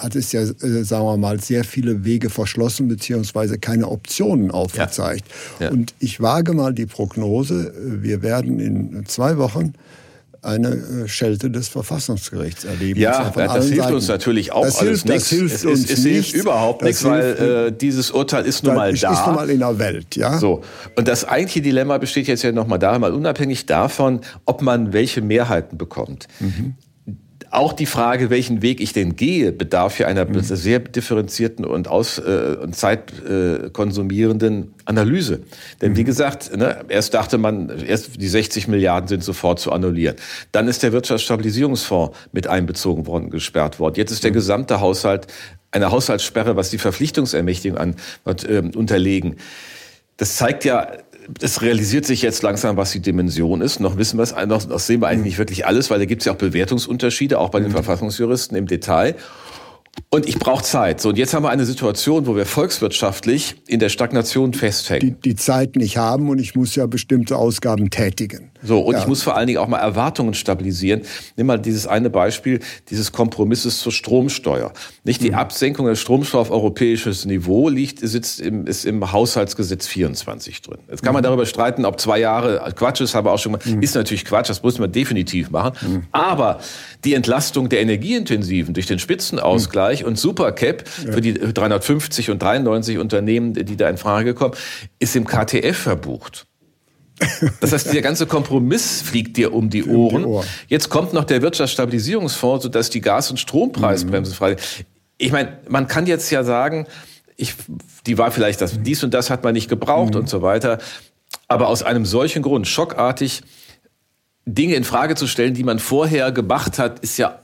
hat 0.00 0.16
es 0.16 0.32
ja, 0.32 0.40
äh, 0.42 0.82
sagen 0.82 1.04
wir 1.04 1.16
mal, 1.16 1.40
sehr 1.40 1.62
viele 1.62 2.04
Wege 2.04 2.30
verschlossen 2.30 2.88
beziehungsweise 2.88 3.58
keine 3.58 3.88
Optionen 3.88 4.50
aufgezeigt. 4.50 5.24
Ja. 5.60 5.66
Ja. 5.66 5.72
Und 5.72 5.94
ich 6.00 6.20
wage 6.20 6.52
mal 6.52 6.74
die 6.74 6.86
Prognose, 6.86 7.68
äh, 7.68 8.02
wir 8.02 8.22
werden 8.22 8.58
in 8.58 9.06
zwei 9.06 9.38
Wochen 9.38 9.74
eine 10.44 10.68
äh, 10.68 11.08
Schelte 11.08 11.50
des 11.50 11.68
Verfassungsgerichts 11.68 12.64
erleben. 12.64 13.00
Ja, 13.00 13.32
das 13.34 13.66
hilft 13.66 13.82
Seiten. 13.82 13.94
uns 13.94 14.08
natürlich 14.08 14.52
auch 14.52 14.64
das 14.64 14.78
alles 14.78 15.02
hilft, 15.02 15.08
nichts. 15.08 15.30
Das 15.30 15.38
hilft 15.38 15.54
es, 15.54 15.64
uns 15.64 15.84
es, 15.84 15.90
es 15.98 16.04
hilft 16.04 16.34
überhaupt 16.34 16.82
nichts, 16.82 17.04
weil 17.04 17.68
äh, 17.68 17.72
dieses 17.72 18.10
Urteil 18.10 18.44
ist 18.44 18.62
nun 18.64 18.74
mal 18.74 18.92
da. 18.94 19.12
Ist 19.12 19.26
nun 19.26 19.34
mal 19.34 19.50
in 19.50 19.60
der 19.60 19.78
Welt, 19.78 20.16
ja. 20.16 20.38
So. 20.38 20.62
Und 20.96 21.08
das 21.08 21.24
eigentliche 21.24 21.62
Dilemma 21.62 21.98
besteht 21.98 22.26
jetzt 22.26 22.42
ja 22.42 22.52
nochmal 22.52 22.78
darin, 22.78 23.00
mal 23.00 23.12
unabhängig 23.12 23.66
davon, 23.66 24.20
ob 24.44 24.62
man 24.62 24.92
welche 24.92 25.22
Mehrheiten 25.22 25.78
bekommt. 25.78 26.28
Mhm. 26.40 26.74
Auch 27.54 27.72
die 27.72 27.86
Frage, 27.86 28.30
welchen 28.30 28.62
Weg 28.62 28.80
ich 28.80 28.92
denn 28.92 29.14
gehe, 29.14 29.52
bedarf 29.52 30.00
ja 30.00 30.08
einer 30.08 30.24
mhm. 30.24 30.40
sehr 30.42 30.80
differenzierten 30.80 31.64
und, 31.64 31.86
aus, 31.86 32.18
äh, 32.18 32.56
und 32.60 32.74
zeitkonsumierenden 32.74 34.62
äh, 34.62 34.66
Analyse. 34.86 35.42
Denn 35.80 35.92
mhm. 35.92 35.96
wie 35.96 36.02
gesagt, 36.02 36.56
ne, 36.56 36.84
erst 36.88 37.14
dachte 37.14 37.38
man, 37.38 37.70
erst 37.86 38.20
die 38.20 38.26
60 38.26 38.66
Milliarden 38.66 39.06
sind 39.06 39.22
sofort 39.22 39.60
zu 39.60 39.70
annullieren. 39.70 40.16
Dann 40.50 40.66
ist 40.66 40.82
der 40.82 40.92
Wirtschaftsstabilisierungsfonds 40.92 42.18
mit 42.32 42.48
einbezogen 42.48 43.06
worden, 43.06 43.30
gesperrt 43.30 43.78
worden. 43.78 43.94
Jetzt 43.98 44.10
ist 44.10 44.24
der 44.24 44.32
mhm. 44.32 44.34
gesamte 44.34 44.80
Haushalt 44.80 45.28
eine 45.70 45.92
Haushaltssperre, 45.92 46.56
was 46.56 46.70
die 46.70 46.78
Verpflichtungsermächtigung 46.78 47.78
an, 47.78 47.94
äh, 48.24 48.62
unterlegen. 48.76 49.36
Das 50.16 50.36
zeigt 50.36 50.64
ja, 50.64 50.88
es 51.40 51.62
realisiert 51.62 52.04
sich 52.04 52.22
jetzt 52.22 52.42
langsam, 52.42 52.76
was 52.76 52.92
die 52.92 53.00
Dimension 53.00 53.60
ist. 53.60 53.80
Noch 53.80 53.96
wissen 53.96 54.18
wir 54.18 54.22
es, 54.22 54.34
noch, 54.46 54.66
noch 54.66 54.78
sehen 54.78 55.00
wir 55.00 55.08
eigentlich 55.08 55.24
nicht 55.24 55.38
wirklich 55.38 55.66
alles, 55.66 55.90
weil 55.90 55.98
da 55.98 56.04
gibt 56.04 56.22
es 56.22 56.26
ja 56.26 56.32
auch 56.32 56.36
Bewertungsunterschiede, 56.36 57.38
auch 57.38 57.50
bei 57.50 57.60
den 57.60 57.68
mhm. 57.68 57.74
Verfassungsjuristen 57.74 58.56
im 58.56 58.66
Detail. 58.66 59.14
Und 60.10 60.28
ich 60.28 60.38
brauche 60.38 60.62
Zeit. 60.62 61.00
So, 61.00 61.08
und 61.08 61.18
jetzt 61.18 61.34
haben 61.34 61.42
wir 61.42 61.50
eine 61.50 61.64
Situation, 61.64 62.26
wo 62.26 62.36
wir 62.36 62.46
volkswirtschaftlich 62.46 63.56
in 63.66 63.80
der 63.80 63.88
Stagnation 63.88 64.54
festhängen. 64.54 65.20
Die, 65.20 65.30
die 65.30 65.34
Zeit 65.34 65.74
nicht 65.74 65.96
haben 65.96 66.28
und 66.28 66.38
ich 66.38 66.54
muss 66.54 66.76
ja 66.76 66.86
bestimmte 66.86 67.36
Ausgaben 67.36 67.90
tätigen. 67.90 68.52
So, 68.62 68.80
und 68.80 68.94
ja. 68.94 69.00
ich 69.00 69.08
muss 69.08 69.22
vor 69.22 69.36
allen 69.36 69.48
Dingen 69.48 69.58
auch 69.58 69.66
mal 69.66 69.78
Erwartungen 69.78 70.34
stabilisieren. 70.34 71.02
Nimm 71.36 71.48
mal 71.48 71.58
dieses 71.58 71.86
eine 71.86 72.10
Beispiel 72.10 72.60
dieses 72.90 73.10
Kompromisses 73.10 73.80
zur 73.80 73.90
Stromsteuer. 73.90 74.72
Nicht 75.02 75.20
die 75.20 75.30
mhm. 75.30 75.36
Absenkung 75.36 75.86
der 75.86 75.96
Stromsteuer 75.96 76.40
auf 76.40 76.50
europäisches 76.50 77.24
Niveau 77.24 77.68
liegt, 77.68 77.98
sitzt 77.98 78.40
im, 78.40 78.66
ist 78.66 78.84
im 78.86 79.12
Haushaltsgesetz 79.12 79.88
24 79.88 80.62
drin. 80.62 80.78
Jetzt 80.88 81.02
kann 81.02 81.12
man 81.12 81.22
mhm. 81.22 81.26
darüber 81.26 81.46
streiten, 81.46 81.84
ob 81.84 82.00
zwei 82.00 82.20
Jahre 82.20 82.72
Quatsch 82.76 83.00
ist, 83.00 83.14
habe 83.14 83.32
auch 83.32 83.38
schon 83.38 83.52
mal, 83.52 83.60
mhm. 83.64 83.82
ist 83.82 83.96
natürlich 83.96 84.24
Quatsch, 84.24 84.48
das 84.48 84.62
muss 84.62 84.78
man 84.78 84.92
definitiv 84.92 85.50
machen. 85.50 85.72
Mhm. 85.82 86.02
Aber 86.12 86.60
die 87.04 87.14
Entlastung 87.14 87.68
der 87.68 87.80
Energieintensiven 87.80 88.74
durch 88.74 88.86
den 88.86 88.98
Spitzenausgleich 88.98 89.83
mhm. 89.92 90.08
und 90.08 90.18
Supercap 90.18 90.84
ja. 91.04 91.12
für 91.12 91.20
die 91.20 91.34
350 91.34 92.30
und 92.30 92.42
93 92.42 92.98
Unternehmen, 92.98 93.54
die 93.54 93.76
da 93.76 93.88
in 93.88 93.96
Frage 93.96 94.34
kommen, 94.34 94.54
ist 94.98 95.16
im 95.16 95.26
KTF 95.26 95.76
verbucht. 95.76 96.46
Das 97.60 97.72
heißt, 97.72 97.92
der 97.92 98.02
ganze 98.02 98.26
Kompromiss 98.26 99.02
fliegt 99.02 99.36
dir 99.36 99.54
um 99.54 99.70
die 99.70 99.84
Ohren. 99.84 99.94
Um 100.14 100.22
die 100.22 100.26
Ohren. 100.26 100.46
Jetzt 100.68 100.90
kommt 100.90 101.12
noch 101.12 101.24
der 101.24 101.42
Wirtschaftsstabilisierungsfonds, 101.42 102.64
sodass 102.64 102.90
die 102.90 103.00
Gas- 103.00 103.30
und 103.30 103.38
Strompreisbremse 103.38 104.32
mhm. 104.32 104.36
frei. 104.36 104.56
Ich 105.16 105.32
meine, 105.32 105.58
man 105.68 105.86
kann 105.86 106.06
jetzt 106.06 106.30
ja 106.30 106.42
sagen, 106.42 106.86
ich, 107.36 107.54
die 108.06 108.18
war 108.18 108.30
vielleicht 108.30 108.60
das, 108.60 108.82
dies 108.82 109.02
und 109.04 109.14
das 109.14 109.30
hat 109.30 109.44
man 109.44 109.54
nicht 109.54 109.68
gebraucht 109.68 110.14
mhm. 110.14 110.20
und 110.20 110.28
so 110.28 110.42
weiter. 110.42 110.78
Aber 111.48 111.68
aus 111.68 111.82
einem 111.82 112.04
solchen 112.04 112.42
Grund, 112.42 112.66
schockartig, 112.66 113.42
Dinge 114.46 114.74
in 114.74 114.84
Frage 114.84 115.14
zu 115.14 115.26
stellen, 115.26 115.54
die 115.54 115.64
man 115.64 115.78
vorher 115.78 116.32
gemacht 116.32 116.78
hat, 116.78 117.00
ist 117.00 117.16
ja 117.16 117.40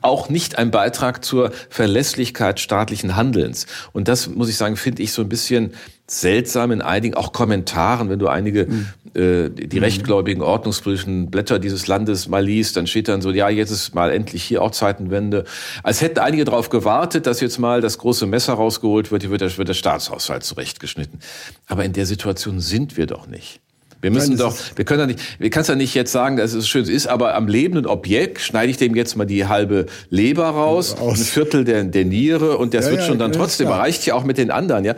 auch 0.00 0.28
nicht 0.28 0.58
ein 0.58 0.70
Beitrag 0.70 1.24
zur 1.24 1.50
Verlässlichkeit 1.70 2.60
staatlichen 2.60 3.16
Handelns. 3.16 3.66
Und 3.92 4.08
das, 4.08 4.28
muss 4.28 4.48
ich 4.48 4.56
sagen, 4.56 4.76
finde 4.76 5.02
ich 5.02 5.12
so 5.12 5.22
ein 5.22 5.28
bisschen 5.28 5.72
seltsam 6.08 6.70
in 6.70 6.82
einigen, 6.82 7.14
auch 7.14 7.32
Kommentaren, 7.32 8.08
wenn 8.08 8.20
du 8.20 8.28
einige, 8.28 8.66
mhm. 8.66 8.86
äh, 9.14 9.48
die 9.50 9.78
rechtgläubigen, 9.78 10.40
ordnungspolitischen 10.40 11.30
Blätter 11.30 11.58
dieses 11.58 11.88
Landes 11.88 12.28
mal 12.28 12.44
liest, 12.44 12.76
dann 12.76 12.86
steht 12.86 13.08
dann 13.08 13.22
so, 13.22 13.30
ja, 13.30 13.48
jetzt 13.48 13.70
ist 13.70 13.94
mal 13.94 14.12
endlich 14.12 14.44
hier 14.44 14.62
auch 14.62 14.70
Zeitenwende. 14.70 15.44
Als 15.82 16.00
hätten 16.00 16.20
einige 16.20 16.44
darauf 16.44 16.70
gewartet, 16.70 17.26
dass 17.26 17.40
jetzt 17.40 17.58
mal 17.58 17.80
das 17.80 17.98
große 17.98 18.26
Messer 18.26 18.54
rausgeholt 18.54 19.10
wird, 19.10 19.22
hier 19.22 19.30
wird 19.32 19.40
der, 19.40 19.58
wird 19.58 19.68
der 19.68 19.74
Staatshaushalt 19.74 20.44
zurechtgeschnitten. 20.44 21.18
Aber 21.66 21.84
in 21.84 21.92
der 21.92 22.06
Situation 22.06 22.60
sind 22.60 22.96
wir 22.96 23.06
doch 23.06 23.26
nicht. 23.26 23.60
Wir 24.02 24.10
müssen 24.10 24.36
doch, 24.36 24.56
wir 24.76 24.84
können 24.84 25.00
ja 25.00 25.06
nicht, 25.06 25.20
wir 25.40 25.50
kannst 25.50 25.68
ja 25.68 25.74
nicht 25.74 25.94
jetzt 25.94 26.12
sagen, 26.12 26.36
dass 26.36 26.52
es 26.52 26.68
schön 26.68 26.84
ist, 26.84 27.06
aber 27.06 27.34
am 27.34 27.48
lebenden 27.48 27.86
Objekt 27.86 28.40
schneide 28.40 28.70
ich 28.70 28.76
dem 28.76 28.94
jetzt 28.94 29.16
mal 29.16 29.24
die 29.24 29.46
halbe 29.46 29.86
Leber 30.10 30.46
raus, 30.48 30.94
Aus. 30.94 31.18
ein 31.18 31.24
Viertel 31.24 31.64
der, 31.64 31.84
der 31.84 32.04
Niere 32.04 32.58
und 32.58 32.74
das 32.74 32.86
ja, 32.86 32.92
wird 32.92 33.02
schon 33.02 33.18
dann 33.18 33.32
ja, 33.32 33.38
trotzdem, 33.38 33.68
ja. 33.68 33.76
reicht 33.76 34.06
ja 34.06 34.14
auch 34.14 34.24
mit 34.24 34.38
den 34.38 34.50
anderen, 34.50 34.84
ja. 34.84 34.94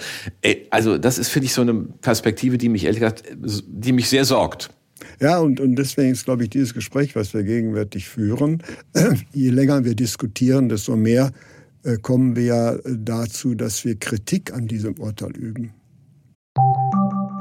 Also 0.70 0.98
das 0.98 1.18
ist, 1.18 1.28
finde 1.28 1.46
ich, 1.46 1.52
so 1.52 1.62
eine 1.62 1.74
Perspektive, 1.74 2.58
die 2.58 2.68
mich 2.68 2.84
ehrlich 2.84 3.00
gesagt, 3.00 3.22
die 3.66 3.92
mich 3.92 4.08
sehr 4.08 4.24
sorgt. 4.24 4.70
Ja, 5.20 5.38
und, 5.38 5.61
und 5.61 5.76
deswegen 5.76 6.12
ist, 6.12 6.24
glaube 6.24 6.44
ich, 6.44 6.50
dieses 6.50 6.74
Gespräch, 6.74 7.16
was 7.16 7.34
wir 7.34 7.42
gegenwärtig 7.42 8.08
führen, 8.08 8.62
je 9.32 9.50
länger 9.50 9.84
wir 9.84 9.94
diskutieren, 9.94 10.68
desto 10.68 10.96
mehr 10.96 11.32
äh, 11.82 11.96
kommen 11.96 12.37
wir 12.37 12.44
ja 12.44 12.76
dazu, 12.84 13.54
dass 13.54 13.84
wir 13.84 13.96
Kritik 13.98 14.52
an 14.52 14.66
diesem 14.66 14.98
Urteil 14.98 15.37
üben. 15.37 15.72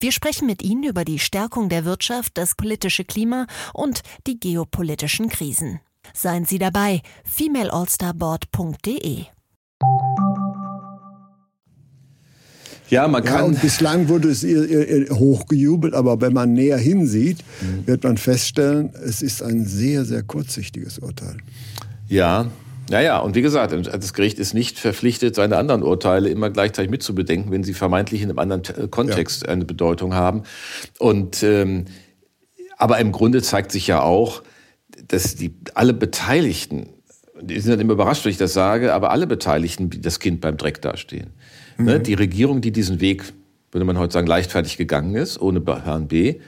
Wir 0.00 0.12
sprechen 0.12 0.46
mit 0.46 0.62
Ihnen 0.62 0.84
über 0.84 1.04
die 1.04 1.18
Stärkung 1.18 1.68
der 1.68 1.84
Wirtschaft, 1.84 2.32
das 2.34 2.54
politische 2.54 3.04
Klima 3.04 3.46
und 3.72 4.02
die 4.26 4.38
geopolitischen 4.38 5.28
Krisen. 5.28 5.80
Seien 6.12 6.44
Sie 6.44 6.58
dabei, 6.58 7.00
femaleallstarboard.de. 7.24 9.24
Ja, 12.90 13.08
man 13.08 13.24
kann. 13.24 13.38
Ja, 13.38 13.44
und 13.44 13.62
bislang 13.62 14.08
wurde 14.08 14.28
es 14.28 14.44
hochgejubelt, 14.44 15.94
aber 15.94 16.20
wenn 16.20 16.34
man 16.34 16.52
näher 16.52 16.76
hinsieht, 16.76 17.38
mhm. 17.60 17.86
wird 17.86 18.04
man 18.04 18.18
feststellen, 18.18 18.92
es 18.94 19.22
ist 19.22 19.42
ein 19.42 19.64
sehr, 19.64 20.04
sehr 20.04 20.22
kurzsichtiges 20.22 20.98
Urteil. 20.98 21.38
Ja, 22.08 22.50
naja, 22.90 23.18
und 23.18 23.34
wie 23.34 23.42
gesagt, 23.42 23.72
das 23.72 24.12
Gericht 24.12 24.38
ist 24.38 24.52
nicht 24.54 24.78
verpflichtet, 24.78 25.34
seine 25.34 25.56
anderen 25.56 25.82
Urteile 25.82 26.28
immer 26.28 26.50
gleichzeitig 26.50 26.90
mitzubedenken, 26.90 27.50
wenn 27.50 27.64
sie 27.64 27.74
vermeintlich 27.74 28.22
in 28.22 28.28
einem 28.28 28.38
anderen 28.38 28.90
Kontext 28.90 29.42
ja. 29.42 29.48
eine 29.48 29.64
Bedeutung 29.64 30.14
haben. 30.14 30.42
Und 30.98 31.42
ähm, 31.42 31.86
aber 32.76 32.98
im 32.98 33.12
Grunde 33.12 33.40
zeigt 33.42 33.72
sich 33.72 33.86
ja 33.86 34.02
auch, 34.02 34.42
dass 35.08 35.36
die 35.36 35.54
alle 35.74 35.94
Beteiligten, 35.94 36.88
die 37.40 37.58
sind 37.60 37.72
dann 37.72 37.80
immer 37.80 37.94
überrascht, 37.94 38.24
wenn 38.24 38.32
ich 38.32 38.38
das 38.38 38.52
sage, 38.52 38.92
aber 38.92 39.10
alle 39.10 39.26
Beteiligten 39.26 39.92
wie 39.92 40.00
das 40.00 40.20
Kind 40.20 40.40
beim 40.40 40.56
Dreck 40.56 40.82
dastehen. 40.82 41.30
Ne, 41.78 41.82
mhm. 41.82 41.86
Ne? 41.86 42.00
Die 42.00 42.14
Regierung, 42.14 42.60
die 42.60 42.72
diesen 42.72 43.00
Weg, 43.00 43.24
würde 43.72 43.84
man 43.84 43.98
heute 43.98 44.12
sagen, 44.12 44.26
leichtfertig 44.26 44.76
gegangen 44.76 45.14
ist, 45.14 45.40
ohne 45.40 45.60
Plan 45.60 46.08
B, 46.08 46.40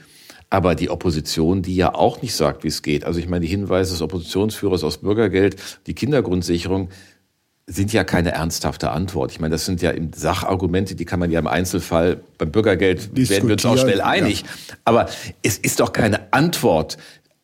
aber 0.50 0.74
die 0.74 0.90
Opposition, 0.90 1.62
die 1.62 1.76
ja 1.76 1.94
auch 1.94 2.22
nicht 2.22 2.34
sagt, 2.34 2.64
wie 2.64 2.68
es 2.68 2.82
geht. 2.82 3.04
Also 3.04 3.18
ich 3.18 3.28
meine, 3.28 3.44
die 3.44 3.50
Hinweise 3.50 3.92
des 3.92 4.02
Oppositionsführers 4.02 4.84
aus 4.84 4.98
Bürgergeld, 4.98 5.56
die 5.86 5.94
Kindergrundsicherung, 5.94 6.90
sind 7.68 7.92
ja 7.92 8.04
keine 8.04 8.30
ernsthafte 8.30 8.90
Antwort. 8.90 9.32
Ich 9.32 9.40
meine, 9.40 9.52
das 9.52 9.66
sind 9.66 9.82
ja 9.82 9.92
Sachargumente, 10.14 10.94
die 10.94 11.04
kann 11.04 11.18
man 11.18 11.32
ja 11.32 11.40
im 11.40 11.48
Einzelfall 11.48 12.20
beim 12.38 12.52
Bürgergeld 12.52 13.16
werden 13.16 13.48
wir 13.48 13.54
uns 13.54 13.66
auch 13.66 13.76
schnell 13.76 14.00
einig. 14.00 14.42
Ja. 14.42 14.76
Aber 14.84 15.08
es 15.42 15.58
ist 15.58 15.80
doch 15.80 15.92
keine 15.92 16.32
Antwort 16.32 16.96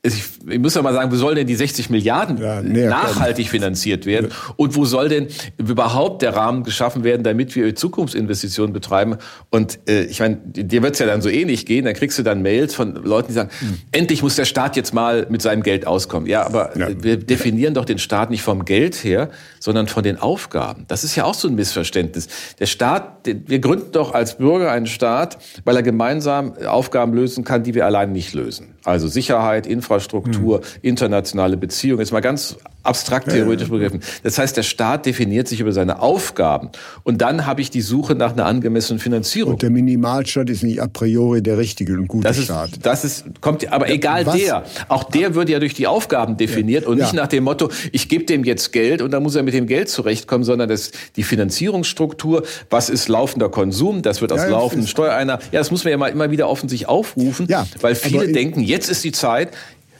ich, 0.05 0.25
ich 0.49 0.59
muss 0.59 0.75
ja 0.75 0.83
mal 0.83 0.93
sagen, 0.93 1.12
wo 1.12 1.17
soll 1.17 1.37
denn 1.37 1.47
die 1.47 1.55
60 1.55 1.88
Milliarden 1.88 2.37
ja, 2.38 2.61
nachhaltig 2.61 3.49
finanziert 3.49 4.05
werden? 4.05 4.33
Und 4.57 4.75
wo 4.75 4.85
soll 4.85 5.09
denn 5.09 5.29
überhaupt 5.59 6.23
der 6.23 6.35
Rahmen 6.35 6.65
geschaffen 6.65 7.05
werden, 7.05 7.23
damit 7.23 7.55
wir 7.55 7.77
Zukunftsinvestitionen 7.77 8.73
betreiben? 8.73 9.17
Und 9.51 9.79
äh, 9.88 10.03
ich 10.03 10.19
meine, 10.19 10.38
dir 10.45 10.83
wird's 10.83 10.99
ja 10.99 11.07
dann 11.07 11.23
so 11.23 11.29
ähnlich 11.29 11.67
gehen, 11.67 11.85
dann 11.85 11.95
kriegst 11.95 12.19
du 12.19 12.25
dann 12.25 12.43
Mails 12.43 12.75
von 12.75 12.97
Leuten, 12.97 13.29
die 13.29 13.35
sagen, 13.35 13.51
mhm. 13.61 13.79
endlich 13.93 14.25
muss 14.25 14.35
der 14.35 14.45
Staat 14.45 14.75
jetzt 14.75 14.93
mal 14.93 15.27
mit 15.31 15.41
seinem 15.41 15.62
Geld 15.62 15.87
auskommen. 15.87 16.29
Ja, 16.29 16.45
aber 16.47 16.77
ja. 16.77 16.88
wir 17.01 17.17
definieren 17.17 17.75
doch 17.75 17.85
den 17.85 17.99
Staat 17.99 18.31
nicht 18.31 18.43
vom 18.43 18.65
Geld 18.65 19.05
her, 19.05 19.31
sondern 19.61 19.87
von 19.87 20.03
den 20.03 20.19
Aufgaben. 20.19 20.85
Das 20.88 21.05
ist 21.05 21.15
ja 21.15 21.23
auch 21.23 21.35
so 21.35 21.47
ein 21.47 21.55
Missverständnis. 21.55 22.27
Der 22.59 22.67
Staat, 22.67 23.21
wir 23.25 23.61
gründen 23.61 23.93
doch 23.93 24.15
als 24.15 24.38
Bürger 24.38 24.73
einen 24.73 24.87
Staat, 24.87 25.38
weil 25.65 25.77
er 25.77 25.85
gemeinsam 25.85 26.55
Aufgaben 26.67 27.15
lösen 27.15 27.45
kann, 27.45 27.62
die 27.62 27.75
wir 27.75 27.87
allein 27.87 28.11
nicht 28.11 28.35
lösen. 28.35 28.75
Also 28.85 29.07
Sicherheit, 29.07 29.67
Infrastruktur, 29.67 29.91
hm. 30.00 30.61
internationale 30.83 31.57
Beziehungen. 31.57 32.00
Jetzt 32.00 32.12
mal 32.12 32.20
ganz 32.20 32.57
abstrakt 32.83 33.31
theoretisch 33.31 33.68
begriffen. 33.68 34.00
Das 34.22 34.38
heißt, 34.38 34.57
der 34.57 34.62
Staat 34.62 35.07
definiert 35.07 35.48
sich 35.48 35.61
über 35.61 35.72
seine 35.72 36.00
Aufgaben. 36.00 36.70
Und 37.05 37.20
dann 37.20 37.46
habe 37.46 37.61
ich 37.61 37.70
die 37.70 37.81
Suche 37.81 38.14
nach 38.14 38.33
einer 38.33 38.46
angemessenen 38.46 38.98
Finanzierung. 38.98 39.55
Und 39.55 39.62
der 39.62 39.70
Minimalstaat 39.70 40.50
ist 40.50 40.62
nicht 40.62 40.83
a 40.83 40.88
priori 40.88 41.42
der 41.42 41.59
richtige 41.59 41.94
und 41.94 42.09
gute 42.09 42.24
das 42.24 42.38
ist, 42.38 42.46
Staat. 42.46 42.70
Das 42.83 43.05
ist, 43.05 43.24
kommt, 43.40 43.70
aber 43.72 43.88
egal 43.88 44.26
Was? 44.26 44.37
der. 44.37 44.64
Auch 44.88 45.05
der 45.05 45.35
wird 45.35 45.48
ja 45.48 45.59
durch 45.59 45.74
die 45.74 45.87
Aufgaben 45.87 46.37
definiert 46.37 46.87
und 46.87 46.98
nicht 46.98 47.12
nach 47.12 47.28
dem 47.28 47.44
Motto, 47.44 47.70
ich 47.92 48.09
gebe 48.09 48.24
dem 48.24 48.44
jetzt 48.44 48.72
Geld 48.72 49.02
und 49.02 49.12
dann 49.12 49.22
muss 49.22 49.35
er 49.35 49.42
mit 49.42 49.55
dem 49.55 49.66
Geld 49.66 49.88
zurechtkommen, 49.88 50.44
sondern 50.44 50.68
das, 50.68 50.90
die 51.16 51.22
Finanzierungsstruktur, 51.22 52.42
was 52.70 52.90
ist 52.90 53.09
laufender 53.09 53.48
Konsum, 53.48 54.02
das 54.02 54.20
wird 54.20 54.33
aus 54.33 54.46
laufenden 54.48 54.88
Steuereinnahmen. 54.88 55.44
Ja, 55.52 55.61
das 55.61 55.70
muss 55.70 55.85
man 55.85 55.92
ja 55.92 55.96
mal 55.96 56.09
immer 56.09 56.31
wieder 56.31 56.48
offensichtlich 56.48 56.88
aufrufen, 56.88 57.46
ja, 57.48 57.66
weil 57.81 57.94
viele 57.94 58.33
denken, 58.33 58.61
jetzt 58.61 58.88
ist 58.88 59.05
die 59.05 59.12
Zeit, 59.12 59.50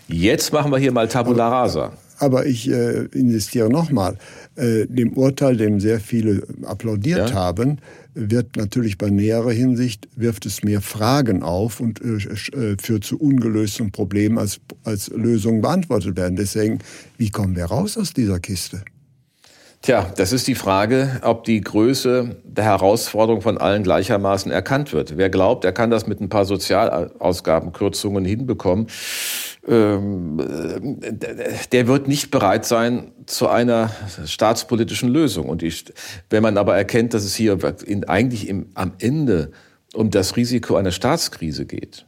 jetzt 0.09 0.53
machen 0.53 0.71
wir 0.71 0.79
hier 0.79 0.93
mal 0.93 1.09
Tabula 1.09 1.49
Rasa. 1.49 1.93
Aber 2.19 2.47
ich 2.47 2.71
äh, 2.71 3.07
investiere 3.13 3.69
nochmal. 3.69 4.17
Äh, 4.55 4.87
dem 4.87 5.15
Urteil, 5.15 5.57
dem 5.57 5.81
sehr 5.81 5.99
viele 5.99 6.43
applaudiert 6.65 7.31
ja. 7.31 7.35
haben, 7.35 7.79
wird 8.15 8.57
natürlich 8.57 8.99
bei 8.99 9.11
näherer 9.11 9.53
Hinsicht, 9.53 10.09
wirft 10.15 10.47
es 10.47 10.63
mehr 10.63 10.81
Fragen 10.83 11.43
auf 11.43 11.81
und 11.81 12.01
äh, 12.01 12.17
äh, 12.73 12.77
führt 12.81 13.05
zu 13.05 13.19
ungelösten 13.19 13.91
Problemen, 13.91 14.39
als, 14.39 14.61
als 14.85 15.09
Lösungen 15.09 15.63
beantwortet 15.63 16.17
werden. 16.17 16.37
Deswegen, 16.37 16.79
wie 17.17 17.31
kommen 17.31 17.57
wir 17.57 17.65
raus 17.65 17.97
aus 17.97 18.13
dieser 18.13 18.39
Kiste? 18.41 18.85
Tja, 19.83 20.13
das 20.17 20.33
ist 20.33 20.47
die 20.47 20.55
Frage, 20.55 21.21
ob 21.23 21.43
die 21.43 21.61
Größe 21.61 22.37
der 22.45 22.65
Herausforderung 22.65 23.43
von 23.43 23.59
allen 23.59 23.83
gleichermaßen 23.83 24.53
erkannt 24.53 24.93
wird. 24.93 25.17
Wer 25.17 25.29
glaubt, 25.29 25.65
er 25.65 25.73
kann 25.73 25.91
das 25.91 26.07
mit 26.07 26.21
ein 26.21 26.29
paar 26.29 26.45
Sozialausgabenkürzungen 26.45 28.25
hinbekommen, 28.25 28.87
ähm, 29.67 30.41
der 31.73 31.89
wird 31.89 32.07
nicht 32.07 32.31
bereit 32.31 32.65
sein 32.65 33.11
zu 33.27 33.49
einer 33.49 33.91
staatspolitischen 34.25 35.09
Lösung. 35.09 35.49
Und 35.49 35.65
ich, 35.65 35.93
wenn 36.31 36.45
man 36.45 36.59
aber 36.59 36.77
erkennt, 36.77 37.13
dass 37.13 37.25
es 37.25 37.35
hier 37.35 37.59
eigentlich 38.07 38.49
im, 38.49 38.71
am 38.75 38.93
Ende 39.01 39.51
um 39.95 40.11
das 40.11 40.37
Risiko 40.37 40.77
einer 40.77 40.93
Staatskrise 40.93 41.67
geht. 41.67 42.07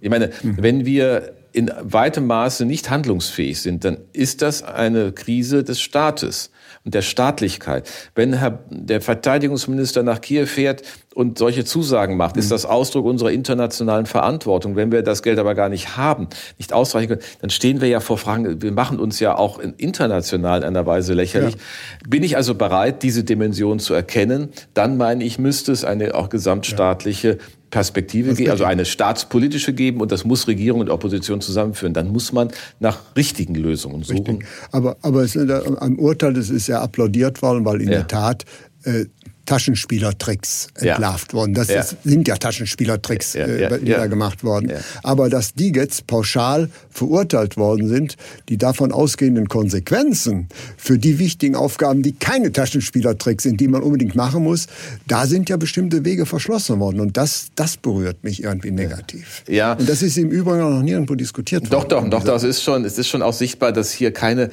Ich 0.00 0.10
meine, 0.10 0.30
mhm. 0.42 0.56
wenn 0.60 0.86
wir 0.86 1.34
in 1.52 1.70
weitem 1.80 2.26
Maße 2.26 2.64
nicht 2.66 2.90
handlungsfähig 2.90 3.60
sind, 3.60 3.84
dann 3.84 3.98
ist 4.12 4.42
das 4.42 4.64
eine 4.64 5.12
Krise 5.12 5.62
des 5.62 5.80
Staates 5.80 6.50
und 6.84 6.94
der 6.94 7.02
Staatlichkeit. 7.02 7.88
Wenn 8.14 8.32
Herr, 8.34 8.60
der 8.70 9.00
Verteidigungsminister 9.00 10.02
nach 10.02 10.20
Kiew 10.20 10.46
fährt 10.46 10.82
und 11.14 11.38
solche 11.38 11.64
Zusagen 11.64 12.16
macht, 12.16 12.36
ist 12.36 12.46
mhm. 12.46 12.50
das 12.50 12.66
Ausdruck 12.66 13.06
unserer 13.06 13.30
internationalen 13.30 14.06
Verantwortung. 14.06 14.76
Wenn 14.76 14.90
wir 14.90 15.02
das 15.02 15.22
Geld 15.22 15.38
aber 15.38 15.54
gar 15.54 15.68
nicht 15.68 15.96
haben, 15.96 16.28
nicht 16.58 16.72
ausreichen 16.72 17.08
können, 17.08 17.22
dann 17.40 17.50
stehen 17.50 17.80
wir 17.80 17.88
ja 17.88 18.00
vor 18.00 18.18
Fragen, 18.18 18.62
wir 18.62 18.72
machen 18.72 18.98
uns 18.98 19.20
ja 19.20 19.36
auch 19.36 19.58
international 19.58 20.60
in 20.60 20.68
einer 20.68 20.86
Weise 20.86 21.14
lächerlich. 21.14 21.54
Ja. 21.54 21.60
Bin 22.08 22.22
ich 22.22 22.36
also 22.36 22.54
bereit, 22.54 23.02
diese 23.02 23.24
Dimension 23.24 23.78
zu 23.78 23.94
erkennen, 23.94 24.48
dann 24.74 24.96
meine 24.96 25.24
ich, 25.24 25.38
müsste 25.38 25.72
es 25.72 25.84
eine 25.84 26.14
auch 26.14 26.28
gesamtstaatliche 26.30 27.38
Perspektive 27.72 28.34
geben, 28.34 28.50
also 28.50 28.64
eine 28.64 28.84
staatspolitische 28.84 29.72
geben 29.72 30.02
und 30.02 30.12
das 30.12 30.26
muss 30.26 30.46
Regierung 30.46 30.80
und 30.82 30.90
Opposition 30.90 31.40
zusammenführen. 31.40 31.94
Dann 31.94 32.12
muss 32.12 32.30
man 32.30 32.50
nach 32.80 32.98
richtigen 33.16 33.54
Lösungen 33.54 34.02
suchen. 34.02 34.36
Richtig. 34.36 34.48
Aber, 34.72 34.98
aber 35.00 35.22
es, 35.22 35.36
am 35.38 35.98
Urteil, 35.98 36.34
das 36.34 36.50
ist 36.50 36.66
ja 36.66 36.82
applaudiert 36.82 37.40
worden, 37.40 37.64
weil 37.64 37.80
in 37.80 37.88
ja. 37.88 37.94
der 37.94 38.08
Tat 38.08 38.44
äh, 38.84 39.06
Taschenspielertricks 39.46 40.68
entlarvt 40.74 41.32
ja. 41.32 41.38
worden. 41.38 41.54
Das 41.54 41.68
ja. 41.68 41.80
ist, 41.80 41.96
sind 42.04 42.28
ja 42.28 42.36
Taschenspielertricks, 42.36 43.34
ja, 43.34 43.46
äh, 43.46 43.78
die 43.80 43.90
da 43.90 44.06
gemacht 44.06 44.44
worden. 44.44 44.72
Aber 45.02 45.28
dass 45.28 45.54
die 45.54 45.72
jetzt 45.72 46.06
pauschal 46.06 46.68
verurteilt 46.90 47.56
worden 47.56 47.88
sind, 47.88 48.16
die 48.48 48.56
davon 48.56 48.92
ausgehenden 48.92 49.48
Konsequenzen 49.48 50.48
für 50.76 50.98
die 50.98 51.18
wichtigen 51.18 51.56
Aufgaben, 51.56 52.02
die 52.02 52.12
keine 52.12 52.52
Taschenspielertricks 52.52 53.42
sind, 53.42 53.60
die 53.60 53.68
man 53.68 53.82
unbedingt 53.82 54.14
machen 54.14 54.44
muss, 54.44 54.66
da 55.08 55.26
sind 55.26 55.48
ja 55.48 55.56
bestimmte 55.56 56.04
Wege 56.04 56.26
verschlossen 56.26 56.78
worden. 56.78 57.00
Und 57.00 57.16
das, 57.16 57.48
das 57.56 57.76
berührt 57.76 58.22
mich 58.22 58.42
irgendwie 58.42 58.70
negativ. 58.70 59.42
Ja. 59.48 59.72
Und 59.72 59.88
das 59.88 60.02
ist 60.02 60.16
im 60.18 60.30
Übrigen 60.30 60.60
noch 60.60 60.82
nirgendwo 60.82 61.14
diskutiert 61.14 61.70
worden. 61.70 61.88
Doch, 61.88 62.02
doch, 62.02 62.08
doch, 62.08 62.24
das 62.24 62.44
ist 62.44 62.62
schon, 62.62 62.84
es 62.84 62.96
ist 62.96 63.08
schon 63.08 63.22
auch 63.22 63.32
sichtbar, 63.32 63.72
dass 63.72 63.90
hier 63.92 64.12
keine, 64.12 64.50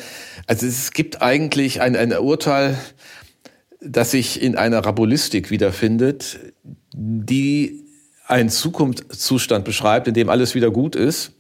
also 0.47 0.65
es 0.65 0.91
gibt 0.91 1.21
eigentlich 1.21 1.81
ein, 1.81 1.95
ein 1.95 2.11
Urteil, 2.13 2.77
das 3.81 4.11
sich 4.11 4.41
in 4.41 4.55
einer 4.55 4.79
Rabulistik 4.79 5.51
wiederfindet, 5.51 6.39
die 6.93 7.85
einen 8.27 8.49
Zukunftszustand 8.49 9.65
beschreibt, 9.65 10.07
in 10.07 10.13
dem 10.13 10.29
alles 10.29 10.53
wieder 10.53 10.69
gut 10.69 10.95
ist, 10.95 11.31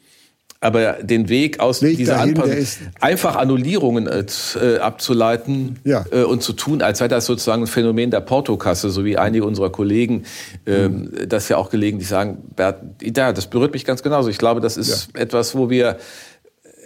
aber 0.61 0.93
den 1.01 1.29
Weg 1.29 1.59
aus 1.59 1.81
Weg 1.81 1.97
dieser 1.97 2.15
dahin, 2.15 2.37
Anpassung, 2.37 2.87
einfach 2.99 3.35
Annullierungen 3.37 4.07
äh, 4.07 4.25
äh, 4.55 4.79
abzuleiten 4.79 5.79
ja. 5.85 6.05
äh, 6.11 6.23
und 6.23 6.43
zu 6.43 6.53
tun, 6.53 6.81
als 6.81 6.99
sei 6.99 7.07
das 7.07 7.25
sozusagen 7.25 7.63
ein 7.63 7.67
Phänomen 7.67 8.11
der 8.11 8.19
Portokasse, 8.21 8.89
so 8.89 9.05
wie 9.05 9.17
einige 9.17 9.45
unserer 9.45 9.69
Kollegen 9.69 10.23
ähm, 10.65 11.11
mhm. 11.11 11.29
das 11.29 11.47
ja 11.47 11.57
auch 11.57 11.69
gelegentlich 11.69 12.09
sagen. 12.09 12.39
Bert, 12.55 12.81
ja, 13.01 13.31
das 13.31 13.47
berührt 13.47 13.73
mich 13.73 13.85
ganz 13.85 14.03
genauso. 14.03 14.29
Ich 14.29 14.37
glaube, 14.37 14.59
das 14.59 14.75
ist 14.75 15.09
ja. 15.13 15.21
etwas, 15.21 15.55
wo 15.55 15.69
wir 15.69 15.97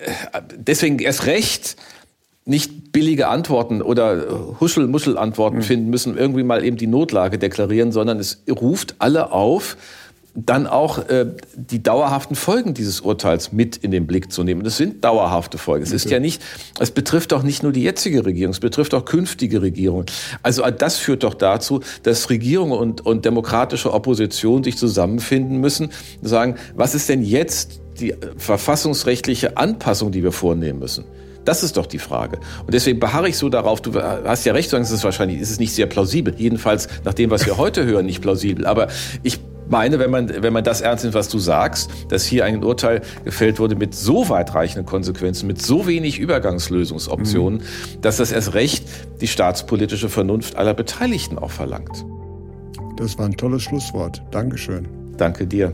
äh, 0.02 0.42
deswegen 0.56 1.00
erst 1.00 1.26
recht 1.26 1.76
nicht 2.46 2.92
billige 2.92 3.28
Antworten 3.28 3.82
oder 3.82 4.58
Huschel-Muschel-Antworten 4.60 5.58
mhm. 5.58 5.64
finden 5.64 5.90
müssen, 5.90 6.18
irgendwie 6.18 6.44
mal 6.44 6.64
eben 6.64 6.78
die 6.78 6.88
Notlage 6.88 7.38
deklarieren, 7.38 7.92
sondern 7.92 8.20
es 8.20 8.44
ruft 8.50 8.96
alle 9.00 9.32
auf, 9.32 9.78
dann 10.36 10.66
auch 10.66 11.10
äh, 11.10 11.28
die 11.56 11.84
dauerhaften 11.84 12.36
Folgen 12.36 12.74
dieses 12.74 13.02
Urteils 13.02 13.52
mit 13.52 13.78
in 13.78 13.92
den 13.92 14.08
Blick 14.08 14.32
zu 14.32 14.44
nehmen. 14.44 14.64
Das 14.64 14.78
sind 14.78 15.04
dauerhafte 15.04 15.60
Folgen. 15.60 15.84
Es 15.84 15.92
ist 15.92 16.10
ja 16.10 16.20
nicht, 16.20 16.42
es 16.80 16.90
betrifft 16.90 17.32
doch 17.32 17.44
nicht 17.44 17.62
nur 17.62 17.72
die 17.72 17.84
jetzige 17.84 18.26
Regierung, 18.26 18.52
es 18.52 18.60
betrifft 18.60 18.96
auch 18.96 19.06
künftige 19.06 19.62
Regierungen. 19.62 20.08
Also 20.42 20.64
äh, 20.64 20.74
das 20.74 20.98
führt 20.98 21.24
doch 21.24 21.36
dazu, 21.36 21.82
dass 22.02 22.30
Regierung 22.30 22.72
und, 22.72 23.06
und 23.06 23.26
demokratische 23.26 23.94
Opposition 23.94 24.64
sich 24.64 24.76
zusammenfinden 24.76 25.58
müssen 25.58 25.92
und 26.22 26.28
sagen, 26.28 26.56
was 26.76 26.96
ist 26.96 27.10
denn 27.10 27.22
jetzt 27.22 27.82
die 28.00 28.16
verfassungsrechtliche 28.38 29.56
Anpassung, 29.58 30.12
die 30.12 30.24
wir 30.24 30.32
vornehmen 30.32 30.80
müssen? 30.80 31.06
Das 31.46 31.64
ist 31.64 31.78
doch 31.78 31.86
die 31.86 32.00
Frage. 32.00 32.40
Und 32.66 32.74
deswegen 32.74 33.00
beharre 33.00 33.30
ich 33.30 33.38
so 33.38 33.50
darauf, 33.50 33.82
du 33.82 33.94
hast 34.02 34.46
ja 34.46 34.54
recht, 34.54 34.70
sagen, 34.70 34.84
es 34.84 34.92
ist 34.92 35.04
wahrscheinlich, 35.04 35.40
ist 35.40 35.52
es 35.52 35.60
nicht 35.60 35.74
sehr 35.74 35.88
plausibel. 35.88 36.34
Jedenfalls 36.38 36.88
nach 37.04 37.14
dem, 37.14 37.30
was 37.30 37.46
wir 37.46 37.58
heute 37.58 37.86
hören, 37.86 38.06
nicht 38.06 38.22
plausibel. 38.22 38.66
Aber 38.66 38.88
ich 39.24 39.40
meine, 39.70 40.00
wenn 40.00 40.12
man, 40.12 40.30
wenn 40.44 40.54
man 40.54 40.64
das 40.64 40.82
ernst 40.82 41.04
nimmt, 41.04 41.16
was 41.16 41.30
du 41.30 41.40
sagst, 41.40 41.90
dass 42.10 42.26
hier 42.26 42.46
ein 42.46 42.64
Urteil 42.64 43.02
gefällt 43.26 43.60
wurde 43.60 43.76
mit 43.76 43.96
so 43.96 44.30
weitreichenden 44.30 44.86
Konsequenzen, 44.86 45.48
mit 45.48 45.62
so 45.62 45.88
wenig 45.88 46.20
Übergangslösungsoptionen, 46.20 47.60
mhm. 47.60 48.02
dass 48.02 48.18
das 48.18 48.32
erst 48.32 48.54
recht 48.54 48.86
die 49.22 49.28
staatspolitische 49.28 50.10
Vernunft 50.10 50.56
aller 50.56 50.74
Beteiligten 50.74 51.38
auch 51.38 51.52
verlangt. 51.52 52.06
Das 52.98 53.18
war 53.18 53.26
ein 53.26 53.36
tolles 53.36 53.64
Schlusswort. 53.64 54.22
Dankeschön. 54.32 54.88
Danke 55.18 55.48
dir. 55.48 55.74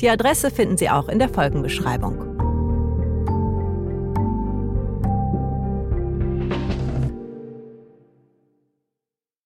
Die 0.00 0.10
Adresse 0.10 0.50
finden 0.50 0.76
Sie 0.76 0.90
auch 0.90 1.08
in 1.08 1.18
der 1.18 1.28
Folgenbeschreibung. 1.28 2.33